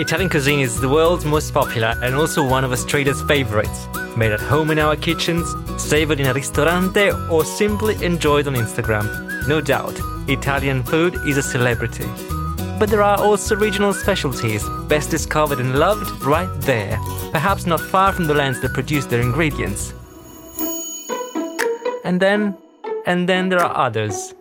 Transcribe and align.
Italian 0.00 0.30
cuisine 0.30 0.60
is 0.60 0.80
the 0.80 0.88
world's 0.88 1.24
most 1.24 1.52
popular 1.52 1.92
and 2.04 2.14
also 2.14 2.46
one 2.46 2.62
of 2.62 2.70
Australia's 2.70 3.20
favorites. 3.22 3.88
Made 4.16 4.30
at 4.30 4.38
home 4.38 4.70
in 4.70 4.78
our 4.78 4.94
kitchens, 4.94 5.52
savored 5.76 6.20
in 6.20 6.26
a 6.26 6.32
ristorante, 6.32 7.10
or 7.28 7.44
simply 7.44 7.96
enjoyed 8.04 8.46
on 8.46 8.54
Instagram. 8.54 9.08
No 9.48 9.60
doubt, 9.60 9.98
Italian 10.28 10.84
food 10.84 11.16
is 11.26 11.36
a 11.36 11.42
celebrity. 11.42 12.06
But 12.78 12.90
there 12.90 13.02
are 13.02 13.18
also 13.18 13.56
regional 13.56 13.92
specialties, 13.92 14.64
best 14.86 15.10
discovered 15.10 15.58
and 15.58 15.80
loved 15.80 16.08
right 16.22 16.60
there, 16.60 16.96
perhaps 17.32 17.66
not 17.66 17.80
far 17.80 18.12
from 18.12 18.28
the 18.28 18.34
lands 18.34 18.60
that 18.60 18.74
produce 18.74 19.06
their 19.06 19.20
ingredients. 19.20 19.92
And 22.04 22.20
then, 22.20 22.56
and 23.04 23.28
then 23.28 23.48
there 23.48 23.58
are 23.58 23.76
others. 23.76 24.32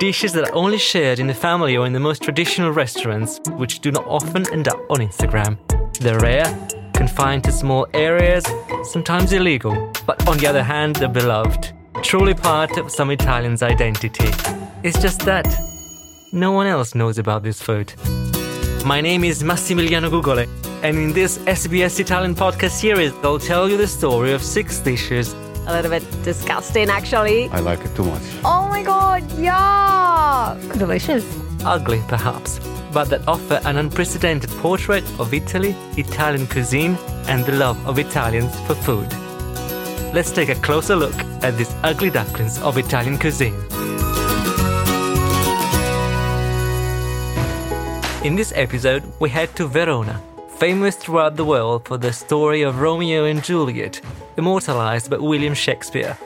Dishes 0.00 0.32
that 0.32 0.50
are 0.50 0.54
only 0.56 0.78
shared 0.78 1.20
in 1.20 1.28
the 1.28 1.34
family 1.34 1.76
or 1.76 1.86
in 1.86 1.92
the 1.92 2.00
most 2.00 2.20
traditional 2.20 2.72
restaurants, 2.72 3.38
which 3.50 3.78
do 3.78 3.92
not 3.92 4.04
often 4.08 4.44
end 4.52 4.66
up 4.66 4.80
on 4.90 4.98
Instagram. 4.98 5.56
They're 6.00 6.18
rare, 6.18 6.44
confined 6.94 7.44
to 7.44 7.52
small 7.52 7.86
areas, 7.94 8.44
sometimes 8.82 9.32
illegal, 9.32 9.92
but 10.04 10.26
on 10.26 10.38
the 10.38 10.48
other 10.48 10.64
hand, 10.64 10.96
they're 10.96 11.08
beloved, 11.08 11.72
truly 12.02 12.34
part 12.34 12.76
of 12.76 12.90
some 12.90 13.12
Italians' 13.12 13.62
identity. 13.62 14.30
It's 14.82 15.00
just 15.00 15.20
that 15.20 15.46
no 16.32 16.50
one 16.50 16.66
else 16.66 16.96
knows 16.96 17.16
about 17.18 17.44
this 17.44 17.62
food. 17.62 17.94
My 18.84 19.00
name 19.00 19.22
is 19.22 19.44
Massimiliano 19.44 20.10
Gugole, 20.10 20.48
and 20.82 20.98
in 20.98 21.12
this 21.12 21.38
SBS 21.38 22.00
Italian 22.00 22.34
podcast 22.34 22.72
series, 22.72 23.12
I'll 23.22 23.38
tell 23.38 23.70
you 23.70 23.76
the 23.76 23.86
story 23.86 24.32
of 24.32 24.42
six 24.42 24.80
dishes 24.80 25.36
a 25.66 25.72
little 25.72 25.90
bit 25.90 26.04
disgusting, 26.22 26.90
actually. 26.90 27.48
I 27.48 27.60
like 27.60 27.80
it 27.80 27.94
too 27.96 28.04
much. 28.04 28.22
Oh, 28.44 28.53
Oh 28.74 28.76
my 28.76 28.82
god, 28.82 29.22
yuck! 29.38 30.78
Delicious. 30.80 31.24
Ugly, 31.64 32.02
perhaps, 32.08 32.58
but 32.92 33.04
that 33.04 33.22
offer 33.28 33.60
an 33.64 33.76
unprecedented 33.76 34.50
portrait 34.58 35.04
of 35.20 35.32
Italy, 35.32 35.76
Italian 35.96 36.48
cuisine, 36.48 36.96
and 37.28 37.46
the 37.46 37.52
love 37.52 37.78
of 37.86 38.00
Italians 38.00 38.58
for 38.66 38.74
food. 38.74 39.06
Let's 40.12 40.32
take 40.32 40.48
a 40.48 40.56
closer 40.56 40.96
look 40.96 41.14
at 41.44 41.56
these 41.56 41.72
ugly 41.84 42.10
ducklings 42.10 42.60
of 42.62 42.76
Italian 42.76 43.16
cuisine. 43.16 43.54
In 48.24 48.34
this 48.34 48.52
episode, 48.56 49.04
we 49.20 49.28
head 49.30 49.54
to 49.54 49.68
Verona, 49.68 50.20
famous 50.58 50.96
throughout 50.96 51.36
the 51.36 51.44
world 51.44 51.86
for 51.86 51.96
the 51.96 52.12
story 52.12 52.62
of 52.62 52.80
Romeo 52.80 53.26
and 53.26 53.40
Juliet, 53.40 54.00
immortalized 54.36 55.10
by 55.10 55.18
William 55.18 55.54
Shakespeare. 55.54 56.18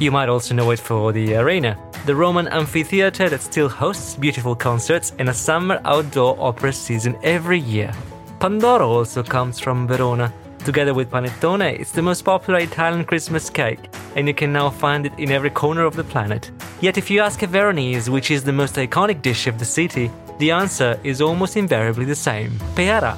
You 0.00 0.10
might 0.10 0.28
also 0.28 0.54
know 0.54 0.70
it 0.70 0.78
for 0.78 1.12
the 1.12 1.34
Arena, 1.34 1.76
the 2.06 2.14
Roman 2.14 2.46
amphitheater 2.48 3.28
that 3.28 3.42
still 3.42 3.68
hosts 3.68 4.14
beautiful 4.14 4.54
concerts 4.54 5.12
and 5.18 5.28
a 5.28 5.34
summer 5.34 5.80
outdoor 5.84 6.36
opera 6.38 6.72
season 6.72 7.18
every 7.22 7.58
year. 7.58 7.92
Pandoro 8.38 8.86
also 8.86 9.22
comes 9.22 9.58
from 9.58 9.88
Verona. 9.88 10.32
Together 10.64 10.94
with 10.94 11.10
panettone, 11.10 11.80
it's 11.80 11.92
the 11.92 12.02
most 12.02 12.22
popular 12.24 12.60
Italian 12.60 13.04
Christmas 13.04 13.50
cake, 13.50 13.80
and 14.14 14.28
you 14.28 14.34
can 14.34 14.52
now 14.52 14.70
find 14.70 15.06
it 15.06 15.12
in 15.18 15.32
every 15.32 15.50
corner 15.50 15.84
of 15.84 15.96
the 15.96 16.04
planet. 16.04 16.50
Yet, 16.80 16.98
if 16.98 17.10
you 17.10 17.20
ask 17.20 17.42
a 17.42 17.46
Veronese 17.46 18.08
which 18.10 18.30
is 18.30 18.44
the 18.44 18.52
most 18.52 18.76
iconic 18.76 19.22
dish 19.22 19.46
of 19.46 19.58
the 19.58 19.64
city, 19.64 20.10
the 20.38 20.52
answer 20.52 20.98
is 21.02 21.20
almost 21.20 21.56
invariably 21.56 22.04
the 22.04 22.14
same 22.14 22.52
peara. 22.76 23.16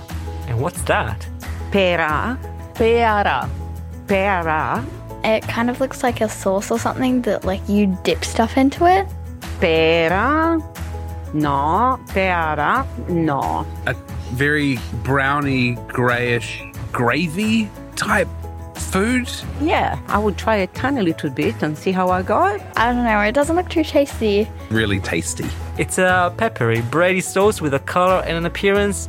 And 0.48 0.60
what's 0.60 0.82
that? 0.82 1.26
Pera. 1.70 2.38
Peara. 2.74 3.48
Pera. 4.06 4.99
It 5.24 5.42
kind 5.42 5.70
of 5.70 5.80
looks 5.80 6.02
like 6.02 6.20
a 6.20 6.28
sauce 6.28 6.70
or 6.70 6.78
something 6.78 7.22
that 7.22 7.44
like 7.44 7.66
you 7.68 7.98
dip 8.02 8.24
stuff 8.24 8.56
into 8.56 8.86
it. 8.86 9.06
Pera. 9.60 10.58
No. 11.34 12.00
Pera. 12.08 12.86
No. 13.08 13.66
a 13.86 13.94
very 14.32 14.78
browny, 15.02 15.74
grayish, 15.88 16.62
gravy 16.92 17.68
type 17.96 18.28
food. 18.74 19.30
Yeah, 19.60 19.98
I 20.08 20.18
would 20.18 20.36
try 20.36 20.56
a 20.56 20.66
tiny 20.68 21.02
little 21.02 21.30
bit 21.30 21.62
and 21.62 21.76
see 21.76 21.92
how 21.92 22.08
I 22.08 22.22
go. 22.22 22.58
I 22.76 22.92
don't 22.92 23.04
know, 23.04 23.20
it 23.20 23.32
doesn't 23.32 23.54
look 23.54 23.68
too 23.68 23.84
tasty. 23.84 24.48
Really 24.70 25.00
tasty. 25.00 25.46
It's 25.78 25.98
a 25.98 26.34
peppery, 26.36 26.78
bready 26.78 27.22
sauce 27.22 27.60
with 27.60 27.74
a 27.74 27.78
color 27.80 28.22
and 28.26 28.36
an 28.36 28.46
appearance 28.46 29.08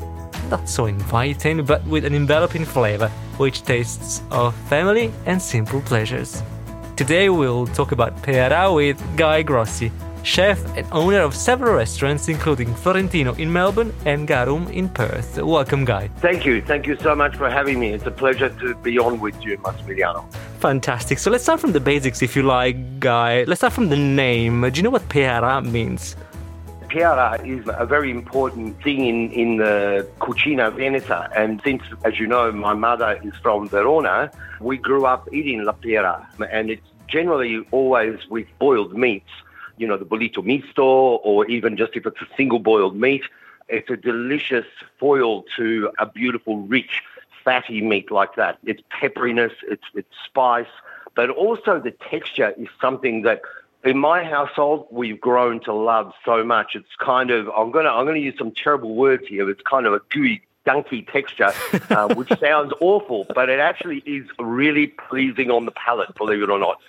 not 0.52 0.68
so 0.68 0.86
inviting, 0.86 1.63
but 1.63 1.84
with 1.86 2.06
an 2.06 2.13
enveloping 2.13 2.66
flavor, 2.66 3.09
which 3.41 3.63
tastes 3.63 4.22
of 4.29 4.53
family 4.69 5.12
and 5.25 5.41
simple 5.41 5.81
pleasures. 5.81 6.44
Today 6.96 7.29
we'll 7.29 7.66
talk 7.66 7.91
about 7.91 8.16
peara 8.22 8.74
with 8.74 9.02
Guy 9.18 9.41
Grossi, 9.41 9.91
chef 10.22 10.59
and 10.78 10.85
owner 10.91 11.22
of 11.22 11.34
several 11.34 11.74
restaurants, 11.74 12.30
including 12.30 12.72
Florentino 12.75 13.34
in 13.34 13.51
Melbourne 13.51 13.91
and 14.06 14.28
Garum 14.28 14.68
in 14.68 14.88
Perth. 14.88 15.41
Welcome, 15.41 15.85
Guy. 15.85 16.09
Thank 16.18 16.46
you. 16.46 16.62
Thank 16.62 16.85
you 16.85 16.96
so 16.97 17.16
much 17.16 17.35
for 17.35 17.50
having 17.50 17.80
me. 17.80 17.90
It's 17.94 18.06
a 18.06 18.12
pleasure 18.12 18.50
to 18.50 18.75
be 18.75 19.00
on 19.00 19.19
with 19.19 19.44
you, 19.44 19.57
Massimiliano. 19.57 20.31
Fantastic. 20.59 21.18
So 21.18 21.31
let's 21.31 21.44
start 21.44 21.59
from 21.59 21.72
the 21.72 21.80
basics, 21.80 22.22
if 22.22 22.35
you 22.35 22.44
like, 22.44 23.00
Guy. 23.00 23.44
Let's 23.46 23.62
start 23.62 23.74
from 23.74 23.90
the 23.90 23.97
name. 23.97 24.62
Do 24.69 24.78
you 24.78 24.84
know 24.84 24.91
what 24.91 25.09
peara 25.09 25.66
means? 25.66 26.16
Peara 26.91 27.40
is 27.47 27.66
a 27.78 27.85
very 27.85 28.12
important 28.12 28.84
thing 28.84 29.06
in, 29.06 29.31
in 29.31 29.57
the 29.57 30.06
Cucina 30.19 30.75
Veneta. 30.75 31.31
And 31.34 31.62
since, 31.63 31.84
as 32.03 32.19
you 32.19 32.28
know, 32.28 32.52
my 32.52 32.74
mother 32.74 33.18
is 33.24 33.34
from 33.41 33.69
Verona, 33.69 34.29
we 34.59 34.75
grew 34.75 35.06
up 35.06 35.30
eating 35.34 35.63
la 35.63 35.72
peara. 35.72 36.28
And 36.51 36.69
it's 36.69 36.85
generally 37.07 37.66
always 37.72 38.19
with 38.30 38.47
boiled 38.59 38.94
meats, 38.94 39.30
you 39.78 39.88
know, 39.88 39.96
the 39.96 40.03
bollito 40.03 40.44
misto, 40.44 40.84
or 40.84 41.46
even 41.46 41.78
just 41.78 41.96
if 41.96 42.06
it's 42.06 42.22
a 42.22 42.28
single 42.35 42.59
boiled 42.59 42.97
meat. 42.97 43.24
It's 43.69 43.90
a 43.90 43.96
delicious 43.96 44.66
foil 45.00 45.46
to 45.56 45.91
a 45.97 46.06
beautiful, 46.06 46.57
rich, 46.57 47.03
fatty 47.41 47.81
meat 47.81 48.12
like 48.12 48.35
that. 48.35 48.57
It's 48.66 48.84
pepperiness, 48.91 49.53
it's, 49.63 49.85
it's 49.94 50.13
spice, 50.25 50.74
but 51.16 51.30
also 51.30 51.80
the 51.80 51.91
texture 51.91 52.53
is 52.57 52.68
something 52.81 53.22
that 53.22 53.44
in 53.84 53.97
my 53.97 54.24
household, 54.24 54.88
we've 54.92 55.19
grown 55.19 55.59
to 55.62 55.74
love 55.74 56.14
so 56.25 56.44
much. 56.44 56.75
It's 56.75 56.96
kind 57.00 57.31
of 57.31 57.50
I'm 57.50 57.72
gonna 57.72 57.90
I'm 57.90 58.06
gonna 58.06 58.19
use 58.19 58.38
some 58.38 58.52
terrible 58.52 58.96
words 58.96 59.28
here. 59.28 59.50
It's 59.50 59.62
kind 59.64 59.86
of 59.86 59.94
a 59.94 60.02
gooey, 60.09 60.42
gunky 60.68 61.09
texture, 61.12 61.52
uh, 61.90 62.14
which 62.14 62.30
sounds 62.40 62.74
awful, 62.80 63.25
but 63.34 63.50
it 63.50 63.59
actually 63.59 64.00
is 64.06 64.28
really 64.40 64.88
pleasing 64.88 65.50
on 65.50 65.66
the 65.66 65.72
palate. 65.72 66.14
Believe 66.16 66.42
it 66.44 66.50
or 66.50 66.59
not. 66.59 66.80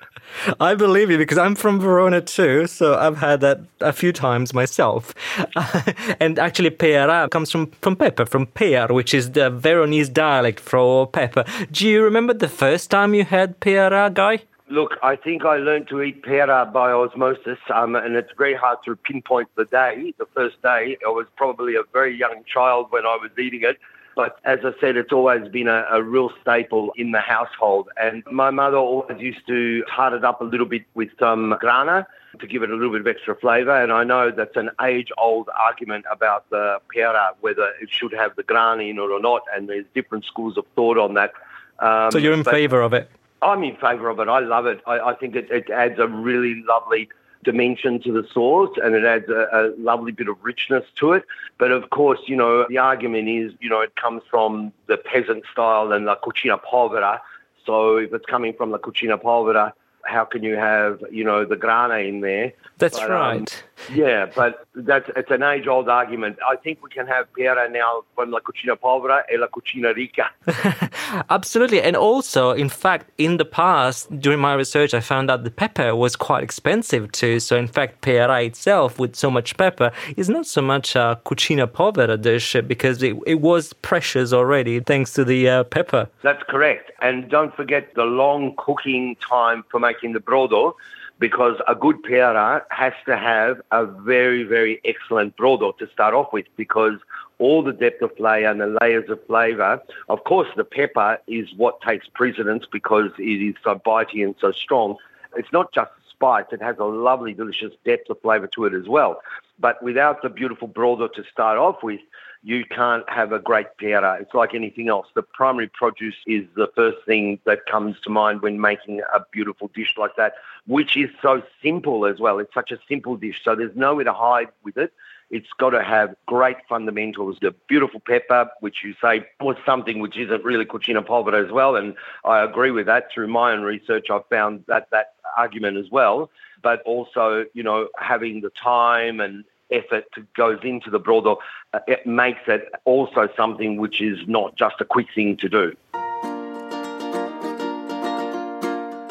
I 0.61 0.75
believe 0.75 1.11
you 1.11 1.19
because 1.19 1.39
I'm 1.39 1.55
from 1.55 1.81
Verona 1.81 2.21
too, 2.21 2.67
so 2.67 2.97
I've 2.97 3.19
had 3.19 3.41
that 3.41 3.61
a 3.81 3.93
few 3.93 4.13
times 4.13 4.53
myself. 4.53 5.15
and 6.21 6.39
actually, 6.39 6.71
peara 6.71 7.31
comes 7.31 7.51
from 7.51 7.69
from 7.81 7.97
pepper, 7.97 8.27
from 8.27 8.47
pear, 8.47 8.89
which 8.89 9.15
is 9.15 9.33
the 9.33 9.49
Veronese 9.51 10.11
dialect 10.11 10.61
for 10.61 11.07
pepper. 11.07 11.45
Do 11.71 11.89
you 11.89 12.03
remember 12.03 12.35
the 12.35 12.49
first 12.49 12.91
time 12.91 13.15
you 13.15 13.25
had 13.25 13.61
peara, 13.61 14.13
Guy? 14.13 14.43
Look, 14.73 14.97
I 15.03 15.17
think 15.17 15.45
I 15.45 15.59
learned 15.59 15.89
to 15.89 16.01
eat 16.01 16.23
peara 16.23 16.73
by 16.73 16.93
osmosis, 16.93 17.59
um, 17.75 17.95
and 17.95 18.17
it's 18.17 18.33
very 18.39 18.55
hard 18.55 18.79
to 18.87 18.97
pinpoint 18.97 19.51
the 19.55 19.67
day, 19.67 20.15
the 20.17 20.25
first 20.35 20.63
day. 20.63 20.97
I 21.07 21.11
was 21.11 21.27
probably 21.37 21.75
a 21.75 21.83
very 21.93 22.17
young 22.17 22.43
child 22.51 22.87
when 22.89 23.05
I 23.05 23.19
was 23.21 23.31
eating 23.39 23.65
it. 23.65 23.79
But 24.17 24.39
as 24.45 24.61
I 24.65 24.73
said, 24.81 24.97
it's 24.97 25.13
always 25.13 25.47
been 25.49 25.69
a, 25.69 25.85
a 25.91 26.03
real 26.03 26.31
staple 26.41 26.95
in 26.97 27.13
the 27.13 27.21
household. 27.21 27.91
And 28.01 28.23
my 28.33 28.49
mother 28.49 28.79
always 28.79 29.21
used 29.21 29.47
to 29.47 29.85
tart 29.95 30.15
it 30.15 30.25
up 30.25 30.41
a 30.41 30.45
little 30.45 30.65
bit 30.65 30.85
with 30.95 31.11
some 31.19 31.55
grana 31.61 32.07
to 32.39 32.47
give 32.47 32.63
it 32.63 32.71
a 32.71 32.75
little 32.75 32.93
bit 32.93 33.03
of 33.03 33.07
extra 33.07 33.37
flavour. 33.37 33.77
And 33.77 33.93
I 33.93 34.05
know 34.05 34.31
that's 34.31 34.57
an 34.57 34.71
age-old 34.81 35.51
argument 35.69 36.07
about 36.11 36.49
the 36.49 36.79
peara, 36.97 37.33
whether 37.43 37.75
it 37.83 37.91
should 37.91 38.15
have 38.15 38.37
the 38.37 38.43
grana 38.43 38.85
in 38.85 38.97
it 38.97 39.01
or 39.01 39.21
not. 39.21 39.43
And 39.55 39.69
there's 39.69 39.85
different 39.93 40.25
schools 40.25 40.57
of 40.57 40.65
thought 40.75 40.97
on 40.97 41.13
that. 41.13 41.35
Um, 41.79 42.11
so 42.11 42.17
you're 42.17 42.33
in 42.33 42.43
favour 42.43 42.81
of 42.81 42.95
it? 42.95 43.11
I'm 43.43 43.63
in 43.65 43.77
favour 43.77 44.09
of 44.09 44.21
it. 44.21 44.29
I 44.29 44.39
love 44.39 44.67
it. 44.67 44.81
I, 44.87 45.01
I 45.01 45.15
think 45.15 45.35
it, 45.35 45.51
it 45.51 45.69
adds 45.71 45.99
a 45.99 46.09
really 46.09 46.63
lovely 46.67 47.09
dimension 47.45 48.01
to 48.01 48.13
the 48.13 48.27
sauce 48.33 48.71
and 48.83 48.95
it 48.95 49.05
adds 49.05 49.29
a, 49.29 49.49
a 49.53 49.75
lovely 49.77 50.13
bit 50.13 50.29
of 50.29 50.37
richness 50.43 50.85
to 51.01 51.13
it. 51.13 51.25
But 51.59 51.73
of 51.73 51.91
course, 51.91 52.21
you 52.27 52.37
know, 52.37 52.67
the 52.69 52.79
argument 52.79 53.29
is, 53.29 53.53
you 53.61 53.69
know, 53.69 53.81
it 53.81 53.97
comes 53.97 54.23
from 54.31 54.73
the 54.87 54.97
peasant 54.97 55.45
style 55.51 55.93
and 55.93 56.07
la 56.07 56.17
cucina 56.17 56.63
povera. 56.63 57.21
So 57.67 57.97
if 57.97 58.13
it's 58.13 58.27
coming 58.27 58.55
from 58.55 58.71
la 58.71 58.79
cucina 58.79 59.21
povera, 59.21 59.75
how 60.05 60.25
can 60.25 60.43
you 60.43 60.57
have, 60.57 61.03
you 61.11 61.25
know, 61.25 61.45
the 61.45 61.57
grana 61.57 61.97
in 61.97 62.21
there? 62.21 62.53
That's 62.79 62.99
But, 62.99 63.11
um, 63.11 63.17
right. 63.17 63.65
Yeah, 63.93 64.27
but 64.35 64.67
that's 64.75 65.09
it's 65.17 65.31
an 65.31 65.43
age-old 65.43 65.89
argument. 65.89 66.39
I 66.49 66.57
think 66.57 66.83
we 66.83 66.91
can 66.91 67.07
have 67.07 67.27
peara 67.33 67.71
now 67.71 68.05
from 68.15 68.31
la 68.31 68.41
cucina 68.41 68.79
povera 68.79 69.25
e 69.33 69.37
la 69.37 69.47
cucina 69.49 69.95
rica. 69.95 70.31
Absolutely. 71.31 71.83
And 71.83 71.97
also, 71.97 72.53
in 72.53 72.69
fact, 72.69 73.11
in 73.19 73.37
the 73.37 73.45
past, 73.45 74.09
during 74.21 74.41
my 74.41 74.55
research, 74.55 74.95
I 74.95 75.01
found 75.01 75.31
out 75.31 75.45
the 75.45 75.51
pepper 75.51 75.95
was 75.95 76.17
quite 76.17 76.43
expensive 76.43 77.13
too. 77.13 77.41
So, 77.41 77.57
in 77.57 77.67
fact, 77.67 78.03
peara 78.03 78.45
itself, 78.47 78.99
with 78.99 79.17
so 79.17 79.31
much 79.31 79.57
pepper, 79.57 79.93
is 80.17 80.29
not 80.29 80.47
so 80.47 80.63
much 80.63 80.97
a 80.97 81.21
cucina 81.25 81.71
povera 81.71 82.17
dish 82.17 82.57
because 82.67 83.03
it, 83.03 83.17
it 83.27 83.41
was 83.41 83.73
precious 83.73 84.33
already 84.33 84.81
thanks 84.81 85.13
to 85.15 85.25
the 85.25 85.49
uh, 85.49 85.65
pepper. 85.65 86.09
That's 86.23 86.43
correct. 86.49 86.91
And 87.01 87.29
don't 87.29 87.55
forget 87.55 87.95
the 87.95 88.05
long 88.05 88.55
cooking 88.57 89.17
time 89.17 89.65
for 89.71 89.81
making 89.81 90.13
the 90.13 90.21
brodo 90.21 90.75
because 91.19 91.57
a 91.69 91.75
good 91.75 92.03
peara 92.03 92.63
has 92.71 92.93
to 93.07 93.17
have 93.17 93.61
a 93.71 93.87
very, 93.87 94.43
very 94.43 94.81
excellent 94.85 95.37
brodo 95.37 95.77
to 95.79 95.89
start 95.89 96.15
off 96.15 96.33
with 96.33 96.47
because 96.57 96.99
all 97.39 97.63
the 97.63 97.73
depth 97.73 98.03
of 98.03 98.15
flavour 98.17 98.49
and 98.49 98.61
the 98.61 98.79
layers 98.81 99.09
of 99.11 99.25
flavour. 99.27 99.83
Of 100.09 100.25
course, 100.25 100.49
the 100.57 100.65
pepper 100.65 101.19
is 101.27 101.53
what 101.57 101.81
takes 101.81 102.07
precedence 102.09 102.67
because 102.71 103.11
it 103.19 103.23
is 103.23 103.55
so 103.65 103.77
bitey 103.77 104.25
and 104.25 104.35
so 104.41 104.53
strong. 104.53 104.97
It's 105.37 105.53
not 105.53 105.73
just 105.73 105.91
spice, 106.11 106.45
it 106.53 106.63
has 106.63 106.77
a 106.79 106.85
lovely, 106.85 107.35
delicious 107.35 107.73
depth 107.85 108.09
of 108.11 108.21
flavour 108.21 108.47
to 108.49 108.65
it 108.67 108.75
as 108.75 108.87
well. 108.89 109.23
But 109.59 109.83
without 109.83 110.23
the 110.23 110.29
beautiful 110.29 110.69
brodo 110.69 111.13
to 111.15 111.25
start 111.25 111.59
off 111.59 111.83
with, 111.83 112.01
you 112.43 112.65
can't 112.65 113.09
have 113.09 113.33
a 113.33 113.39
great 113.39 113.69
peara. 113.81 114.21
It's 114.21 114.35
like 114.35 114.53
anything 114.55 114.89
else. 114.89 115.07
The 115.15 115.23
primary 115.23 115.69
produce 115.69 116.17
is 116.27 116.45
the 116.57 116.69
first 116.75 116.99
thing 117.07 117.39
that 117.45 117.67
comes 117.67 118.01
to 118.01 118.11
mind 118.11 118.43
when 118.43 118.61
making 118.61 119.01
a 119.15 119.21
beautiful 119.31 119.71
dish 119.75 119.95
like 119.97 120.17
that, 120.17 120.35
which 120.67 120.97
is 120.97 121.09
so 121.21 121.43
simple 121.63 122.05
as 122.05 122.19
well. 122.19 122.41
It's 122.41 122.53
such 122.53 122.73
a 122.73 122.79
simple 122.89 123.17
dish, 123.17 123.41
so 123.45 123.55
there's 123.55 123.77
nowhere 123.77 124.05
to 124.05 124.13
hide 124.13 124.49
with 124.65 124.77
it. 124.77 124.93
It's 125.31 125.49
got 125.57 125.71
to 125.71 125.83
have 125.83 126.15
great 126.27 126.59
fundamentals. 126.69 127.39
The 127.41 127.55
beautiful 127.69 128.01
pepper, 128.01 128.51
which 128.61 128.85
you 128.85 128.95
say 129.01 129.27
was 129.41 129.57
something 129.65 130.01
which 130.01 130.19
isn't 130.19 130.45
really 130.45 130.67
cucina 130.67 131.07
povera 131.07 131.43
as 131.45 131.51
well, 131.51 131.77
and 131.77 131.95
I 132.25 132.43
agree 132.43 132.71
with 132.71 132.87
that. 132.87 133.11
Through 133.13 133.29
my 133.29 133.53
own 133.53 133.63
research, 133.63 134.11
I've 134.11 134.27
found 134.29 134.65
that 134.67 134.91
that 134.91 135.15
argument 135.37 135.79
as 135.79 135.91
well. 135.91 136.31
But 136.61 136.83
also, 136.83 137.47
you 137.55 137.63
know, 137.63 137.89
having 137.99 138.43
the 138.43 138.51
time 138.51 139.21
and 139.21 139.45
effort 139.73 140.05
goes 140.37 140.61
into 140.63 140.91
the 140.91 141.01
brodo, 141.01 141.39
uh, 141.73 141.81
it 141.87 142.07
makes 142.07 142.41
it 142.47 142.71
also 142.85 143.29
something 143.37 143.77
which 143.77 144.01
is 144.01 144.19
not 144.27 144.57
just 144.57 144.77
a 144.81 144.85
quick 144.85 145.09
thing 145.15 145.37
to 145.39 145.49
do. 145.49 145.77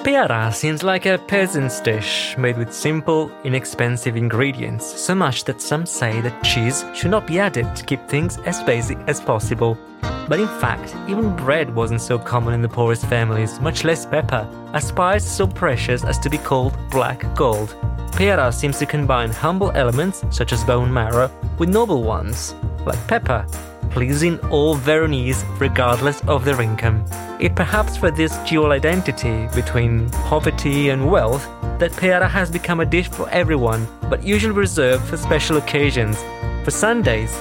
Peara 0.03 0.51
seems 0.51 0.81
like 0.81 1.06
a 1.06 1.19
peasant's 1.19 1.80
dish 1.80 2.36
made 2.36 2.57
with 2.57 2.74
simple, 2.74 3.31
inexpensive 3.44 4.18
ingredients, 4.18 4.83
so 4.83 5.13
much 5.13 5.44
that 5.44 5.62
some 5.62 5.86
say 5.86 6.19
that 6.21 6.44
cheese 6.44 6.83
should 6.95 7.12
not 7.12 7.27
be 7.27 7.38
added 7.38 7.75
to 7.75 7.86
keep 7.86 8.07
things 8.07 8.39
as 8.39 8.63
basic 8.63 8.98
as 9.06 9.21
possible. 9.21 9.77
But 10.27 10.39
in 10.39 10.48
fact, 10.59 10.95
even 11.07 11.36
bread 11.36 11.75
wasn't 11.75 12.01
so 12.01 12.18
common 12.18 12.56
in 12.56 12.63
the 12.63 12.68
poorest 12.68 13.06
families, 13.06 13.59
much 13.59 13.83
less 13.83 14.07
pepper, 14.07 14.50
a 14.74 14.81
spice 14.81 15.24
so 15.24 15.45
precious 15.45 16.04
as 16.04 16.18
to 16.19 16.31
be 16.31 16.39
called 16.39 16.75
black 16.89 17.24
gold. 17.36 17.75
Peara 18.13 18.51
seems 18.51 18.80
to 18.80 18.88
combine 18.88 19.30
humble 19.30 19.69
elements, 19.71 20.24
such 20.31 20.51
as 20.51 20.63
bone 20.63 20.92
marrow, 20.92 21.30
with 21.59 21.69
noble 21.69 22.01
ones, 22.01 22.56
like 22.88 23.07
pepper, 23.07 23.45
pleasing 23.92 24.40
all 24.50 24.76
Veronese 24.76 25.44
regardless 25.60 26.22
of 26.28 26.46
their 26.46 26.62
income. 26.62 27.06
It 27.40 27.56
perhaps 27.56 27.98
for 27.98 28.12
this 28.12 28.36
dual 28.50 28.72
identity 28.72 29.48
between 29.54 30.10
poverty 30.30 30.90
and 30.90 31.10
wealth 31.10 31.48
that 31.80 31.92
peara 31.92 32.30
has 32.30 32.52
become 32.52 32.80
a 32.80 32.86
dish 32.86 33.10
for 33.10 33.30
everyone, 33.30 33.88
but 34.10 34.24
usually 34.24 34.54
reserved 34.54 35.04
for 35.06 35.18
special 35.18 35.58
occasions, 35.58 36.18
for 36.64 36.72
Sundays, 36.72 37.32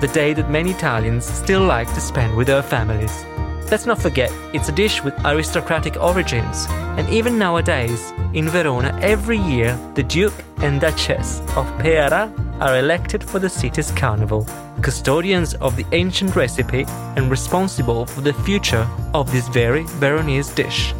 the 0.00 0.10
day 0.12 0.34
that 0.34 0.50
many 0.50 0.70
Italians 0.70 1.24
still 1.24 1.64
like 1.64 1.88
to 1.94 2.00
spend 2.00 2.36
with 2.36 2.46
their 2.46 2.62
families. 2.62 3.24
Let's 3.70 3.86
not 3.86 3.98
forget, 3.98 4.30
it's 4.52 4.68
a 4.68 4.72
dish 4.72 5.02
with 5.02 5.14
aristocratic 5.24 5.96
origins, 5.96 6.66
and 6.98 7.08
even 7.08 7.38
nowadays, 7.38 8.12
in 8.32 8.48
Verona, 8.48 8.96
every 9.02 9.38
year 9.38 9.76
the 9.94 10.02
Duke 10.02 10.44
and 10.58 10.80
Duchess 10.80 11.40
of 11.56 11.66
Peara 11.78 12.30
are 12.60 12.78
elected 12.78 13.22
for 13.22 13.38
the 13.38 13.48
city's 13.48 13.90
carnival, 13.92 14.46
custodians 14.82 15.54
of 15.54 15.76
the 15.76 15.84
ancient 15.92 16.34
recipe 16.34 16.84
and 17.16 17.30
responsible 17.30 18.06
for 18.06 18.20
the 18.20 18.32
future 18.32 18.86
of 19.14 19.30
this 19.32 19.48
very 19.48 19.84
Veronese 20.00 20.50
dish. 20.54 20.94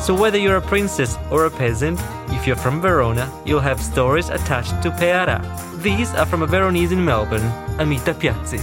So, 0.00 0.14
whether 0.14 0.38
you're 0.38 0.56
a 0.56 0.62
princess 0.62 1.16
or 1.30 1.46
a 1.46 1.50
peasant, 1.50 2.00
if 2.28 2.46
you're 2.46 2.56
from 2.56 2.80
Verona, 2.80 3.30
you'll 3.44 3.60
have 3.60 3.80
stories 3.80 4.28
attached 4.28 4.82
to 4.82 4.90
Peara. 4.90 5.40
These 5.82 6.14
are 6.14 6.26
from 6.26 6.42
a 6.42 6.46
Veronese 6.46 6.92
in 6.92 7.04
Melbourne, 7.04 7.46
Amita 7.78 8.14
Piazzi. 8.14 8.60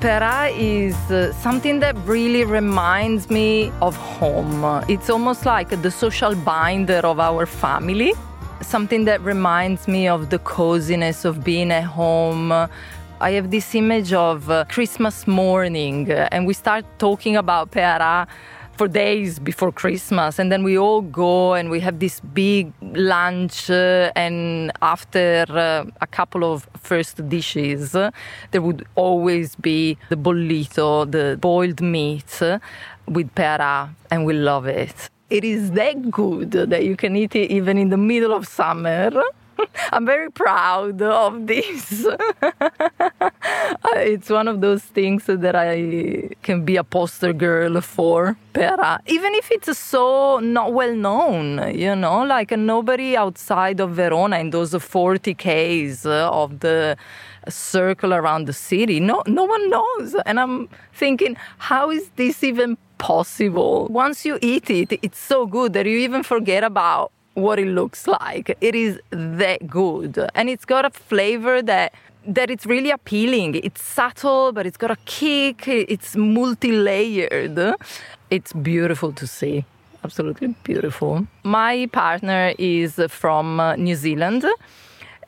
Pera 0.00 0.48
is 0.48 0.96
uh, 1.10 1.32
something 1.34 1.80
that 1.80 1.94
really 2.06 2.44
reminds 2.44 3.28
me 3.28 3.70
of 3.82 3.94
home. 3.96 4.82
It's 4.88 5.10
almost 5.10 5.44
like 5.44 5.68
the 5.82 5.90
social 5.90 6.34
binder 6.34 7.00
of 7.04 7.20
our 7.20 7.44
family 7.44 8.14
something 8.62 9.04
that 9.04 9.20
reminds 9.22 9.88
me 9.88 10.08
of 10.08 10.30
the 10.30 10.38
coziness 10.38 11.24
of 11.24 11.42
being 11.42 11.70
at 11.70 11.84
home. 11.84 12.52
I 12.52 13.32
have 13.32 13.50
this 13.50 13.74
image 13.74 14.12
of 14.12 14.50
uh, 14.50 14.64
Christmas 14.68 15.26
morning, 15.26 16.10
uh, 16.10 16.28
and 16.32 16.46
we 16.46 16.54
start 16.54 16.84
talking 16.98 17.36
about 17.36 17.70
Peara 17.70 18.26
for 18.72 18.88
days 18.88 19.38
before 19.38 19.72
Christmas, 19.72 20.38
and 20.38 20.50
then 20.50 20.62
we 20.62 20.78
all 20.78 21.02
go 21.02 21.52
and 21.52 21.70
we 21.70 21.80
have 21.80 21.98
this 21.98 22.20
big 22.20 22.72
lunch. 22.80 23.68
Uh, 23.68 24.10
and 24.16 24.72
after 24.80 25.44
a 26.00 26.06
couple 26.06 26.50
of 26.50 26.66
first 26.78 27.28
dishes, 27.28 27.92
there 27.92 28.62
would 28.62 28.86
always 28.94 29.54
be 29.56 29.98
the 30.08 30.16
bollito, 30.16 31.10
the 31.10 31.36
boiled 31.38 31.82
meat 31.82 32.40
with 33.06 33.34
Peara, 33.34 33.90
and 34.10 34.24
we 34.24 34.32
love 34.32 34.66
it 34.66 35.10
it 35.30 35.44
is 35.44 35.72
that 35.72 36.10
good 36.10 36.50
that 36.50 36.84
you 36.84 36.96
can 36.96 37.16
eat 37.16 37.34
it 37.36 37.50
even 37.50 37.78
in 37.78 37.88
the 37.88 37.96
middle 37.96 38.32
of 38.32 38.46
summer. 38.46 39.10
I'm 39.92 40.06
very 40.06 40.30
proud 40.30 41.00
of 41.02 41.46
this. 41.46 42.06
Uh, 43.82 43.96
it's 43.96 44.28
one 44.28 44.46
of 44.46 44.60
those 44.60 44.82
things 44.82 45.24
that 45.26 45.56
I 45.56 46.30
can 46.42 46.64
be 46.64 46.76
a 46.76 46.84
poster 46.84 47.32
girl 47.32 47.80
for 47.80 48.36
Pera, 48.52 49.00
even 49.06 49.34
if 49.34 49.50
it's 49.50 49.78
so 49.78 50.38
not 50.38 50.72
well 50.72 50.94
known, 50.94 51.74
you 51.74 51.96
know, 51.96 52.22
like 52.22 52.50
nobody 52.50 53.16
outside 53.16 53.80
of 53.80 53.92
Verona 53.92 54.38
in 54.38 54.50
those 54.50 54.74
40 54.74 55.34
Ks 55.34 56.04
of 56.04 56.60
the 56.60 56.96
circle 57.48 58.12
around 58.12 58.46
the 58.46 58.52
city, 58.52 59.00
no, 59.00 59.22
no 59.26 59.44
one 59.44 59.70
knows. 59.70 60.14
And 60.26 60.38
I'm 60.38 60.68
thinking, 60.92 61.36
how 61.58 61.90
is 61.90 62.10
this 62.16 62.44
even 62.44 62.76
possible. 63.00 63.88
Once 64.04 64.24
you 64.28 64.38
eat 64.52 64.70
it, 64.70 64.90
it's 65.06 65.18
so 65.18 65.46
good 65.46 65.72
that 65.72 65.86
you 65.86 65.98
even 65.98 66.22
forget 66.22 66.62
about 66.62 67.10
what 67.34 67.58
it 67.58 67.66
looks 67.80 68.06
like. 68.06 68.56
It 68.60 68.74
is 68.74 69.00
that 69.10 69.66
good. 69.66 70.14
And 70.34 70.48
it's 70.48 70.66
got 70.74 70.84
a 70.84 70.90
flavor 70.90 71.56
that 71.62 71.92
that 72.36 72.50
it's 72.50 72.66
really 72.66 72.90
appealing. 72.90 73.54
It's 73.68 73.82
subtle, 73.82 74.52
but 74.52 74.66
it's 74.68 74.76
got 74.76 74.90
a 74.90 75.00
kick. 75.06 75.66
It's 75.66 76.10
multi-layered. 76.16 77.58
It's 78.36 78.52
beautiful 78.52 79.10
to 79.20 79.26
see. 79.26 79.64
Absolutely 80.04 80.48
beautiful. 80.62 81.26
My 81.42 81.88
partner 81.92 82.52
is 82.58 83.00
from 83.08 83.58
uh, 83.58 83.76
New 83.76 83.96
Zealand. 83.96 84.44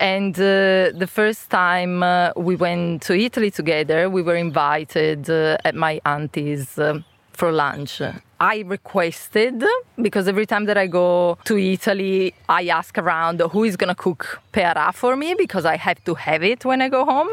And 0.01 0.35
uh, 0.35 0.93
the 1.03 1.09
first 1.19 1.49
time 1.49 2.03
uh, 2.03 2.33
we 2.37 2.57
went 2.57 3.03
to 3.03 3.13
Italy 3.15 3.51
together, 3.51 4.11
we 4.11 4.21
were 4.21 4.37
invited 4.37 5.31
uh, 5.31 5.69
at 5.69 5.75
my 5.75 6.01
auntie's 6.05 6.79
uh, 6.79 7.01
for 7.43 7.51
lunch. 7.51 8.01
I 8.39 8.57
requested 8.77 9.65
because 10.01 10.29
every 10.29 10.47
time 10.47 10.65
that 10.67 10.79
I 10.79 10.87
go 10.87 11.39
to 11.45 11.59
Italy, 11.59 12.35
I 12.49 12.69
ask 12.69 12.97
around 12.97 13.41
who 13.55 13.65
is 13.65 13.77
gonna 13.77 13.97
cook 13.97 14.41
peara 14.53 14.95
for 14.95 15.17
me 15.17 15.35
because 15.35 15.65
I 15.65 15.77
have 15.77 16.01
to 16.05 16.15
have 16.15 16.45
it 16.45 16.65
when 16.65 16.81
I 16.81 16.89
go 16.89 17.05
home. 17.05 17.33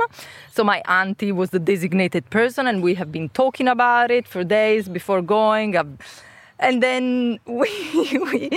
So 0.55 0.63
my 0.63 0.79
auntie 0.99 1.31
was 1.31 1.51
the 1.51 1.59
designated 1.59 2.23
person, 2.31 2.65
and 2.65 2.81
we 2.81 2.95
have 2.95 3.11
been 3.11 3.29
talking 3.41 3.67
about 3.67 4.09
it 4.09 4.27
for 4.27 4.43
days 4.43 4.89
before 4.89 5.21
going. 5.21 5.75
And 6.67 6.81
then 6.85 7.37
we 7.59 7.71
we 8.31 8.49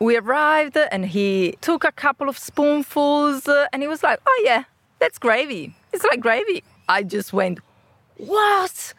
we 0.00 0.16
arrived, 0.16 0.76
and 0.94 1.06
he 1.06 1.28
took 1.60 1.84
a 1.84 1.92
couple 2.04 2.28
of 2.28 2.36
spoonfuls, 2.48 3.42
and 3.72 3.78
he 3.84 3.88
was 3.94 4.02
like, 4.02 4.18
"Oh 4.30 4.38
yeah, 4.44 4.62
that's 4.98 5.18
gravy. 5.26 5.64
It's 5.92 6.06
like 6.10 6.20
gravy." 6.28 6.58
I 6.96 7.04
just 7.04 7.32
went, 7.32 7.56
"What?" 8.16 8.94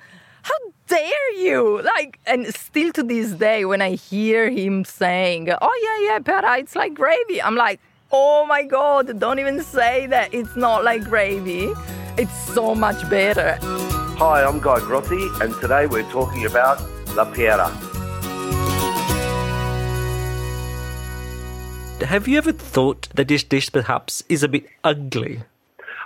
How 0.90 0.96
dare 0.96 1.34
you? 1.34 1.82
Like, 1.82 2.20
and 2.26 2.54
still 2.54 2.92
to 2.94 3.04
this 3.04 3.32
day, 3.32 3.66
when 3.66 3.82
I 3.82 3.92
hear 3.92 4.50
him 4.50 4.86
saying, 4.86 5.50
oh, 5.62 5.80
yeah, 5.84 6.14
yeah, 6.14 6.20
pera, 6.20 6.52
uh, 6.52 6.58
it's 6.58 6.76
like 6.76 6.94
gravy, 6.94 7.42
I'm 7.42 7.56
like, 7.56 7.80
oh 8.12 8.46
my 8.46 8.64
God, 8.64 9.20
don't 9.20 9.40
even 9.40 9.62
say 9.62 10.08
that 10.08 10.34
it's 10.34 10.56
not 10.56 10.84
like 10.84 11.04
gravy. 11.04 11.72
It's 12.18 12.38
so 12.54 12.76
much 12.76 13.10
better. 13.10 13.58
Hi, 13.62 14.44
I'm 14.44 14.60
Guy 14.60 14.80
Grossi, 14.80 15.28
and 15.42 15.54
today 15.62 15.86
we're 15.86 16.10
talking 16.12 16.46
about 16.46 16.82
La 17.16 17.26
Piera. 17.26 17.70
Have 22.06 22.28
you 22.28 22.38
ever 22.38 22.52
thought 22.52 23.10
that 23.16 23.28
this 23.28 23.44
dish 23.44 23.72
perhaps 23.72 24.24
is 24.30 24.42
a 24.42 24.48
bit 24.48 24.66
ugly? 24.84 25.42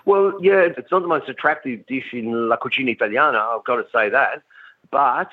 Well, 0.05 0.33
yeah, 0.41 0.67
it's 0.77 0.91
not 0.91 1.01
the 1.01 1.07
most 1.07 1.29
attractive 1.29 1.85
dish 1.87 2.13
in 2.13 2.49
La 2.49 2.57
Cucina 2.57 2.89
Italiana, 2.89 3.37
I've 3.37 3.63
got 3.63 3.77
to 3.77 3.85
say 3.93 4.09
that. 4.09 4.43
But 4.91 5.29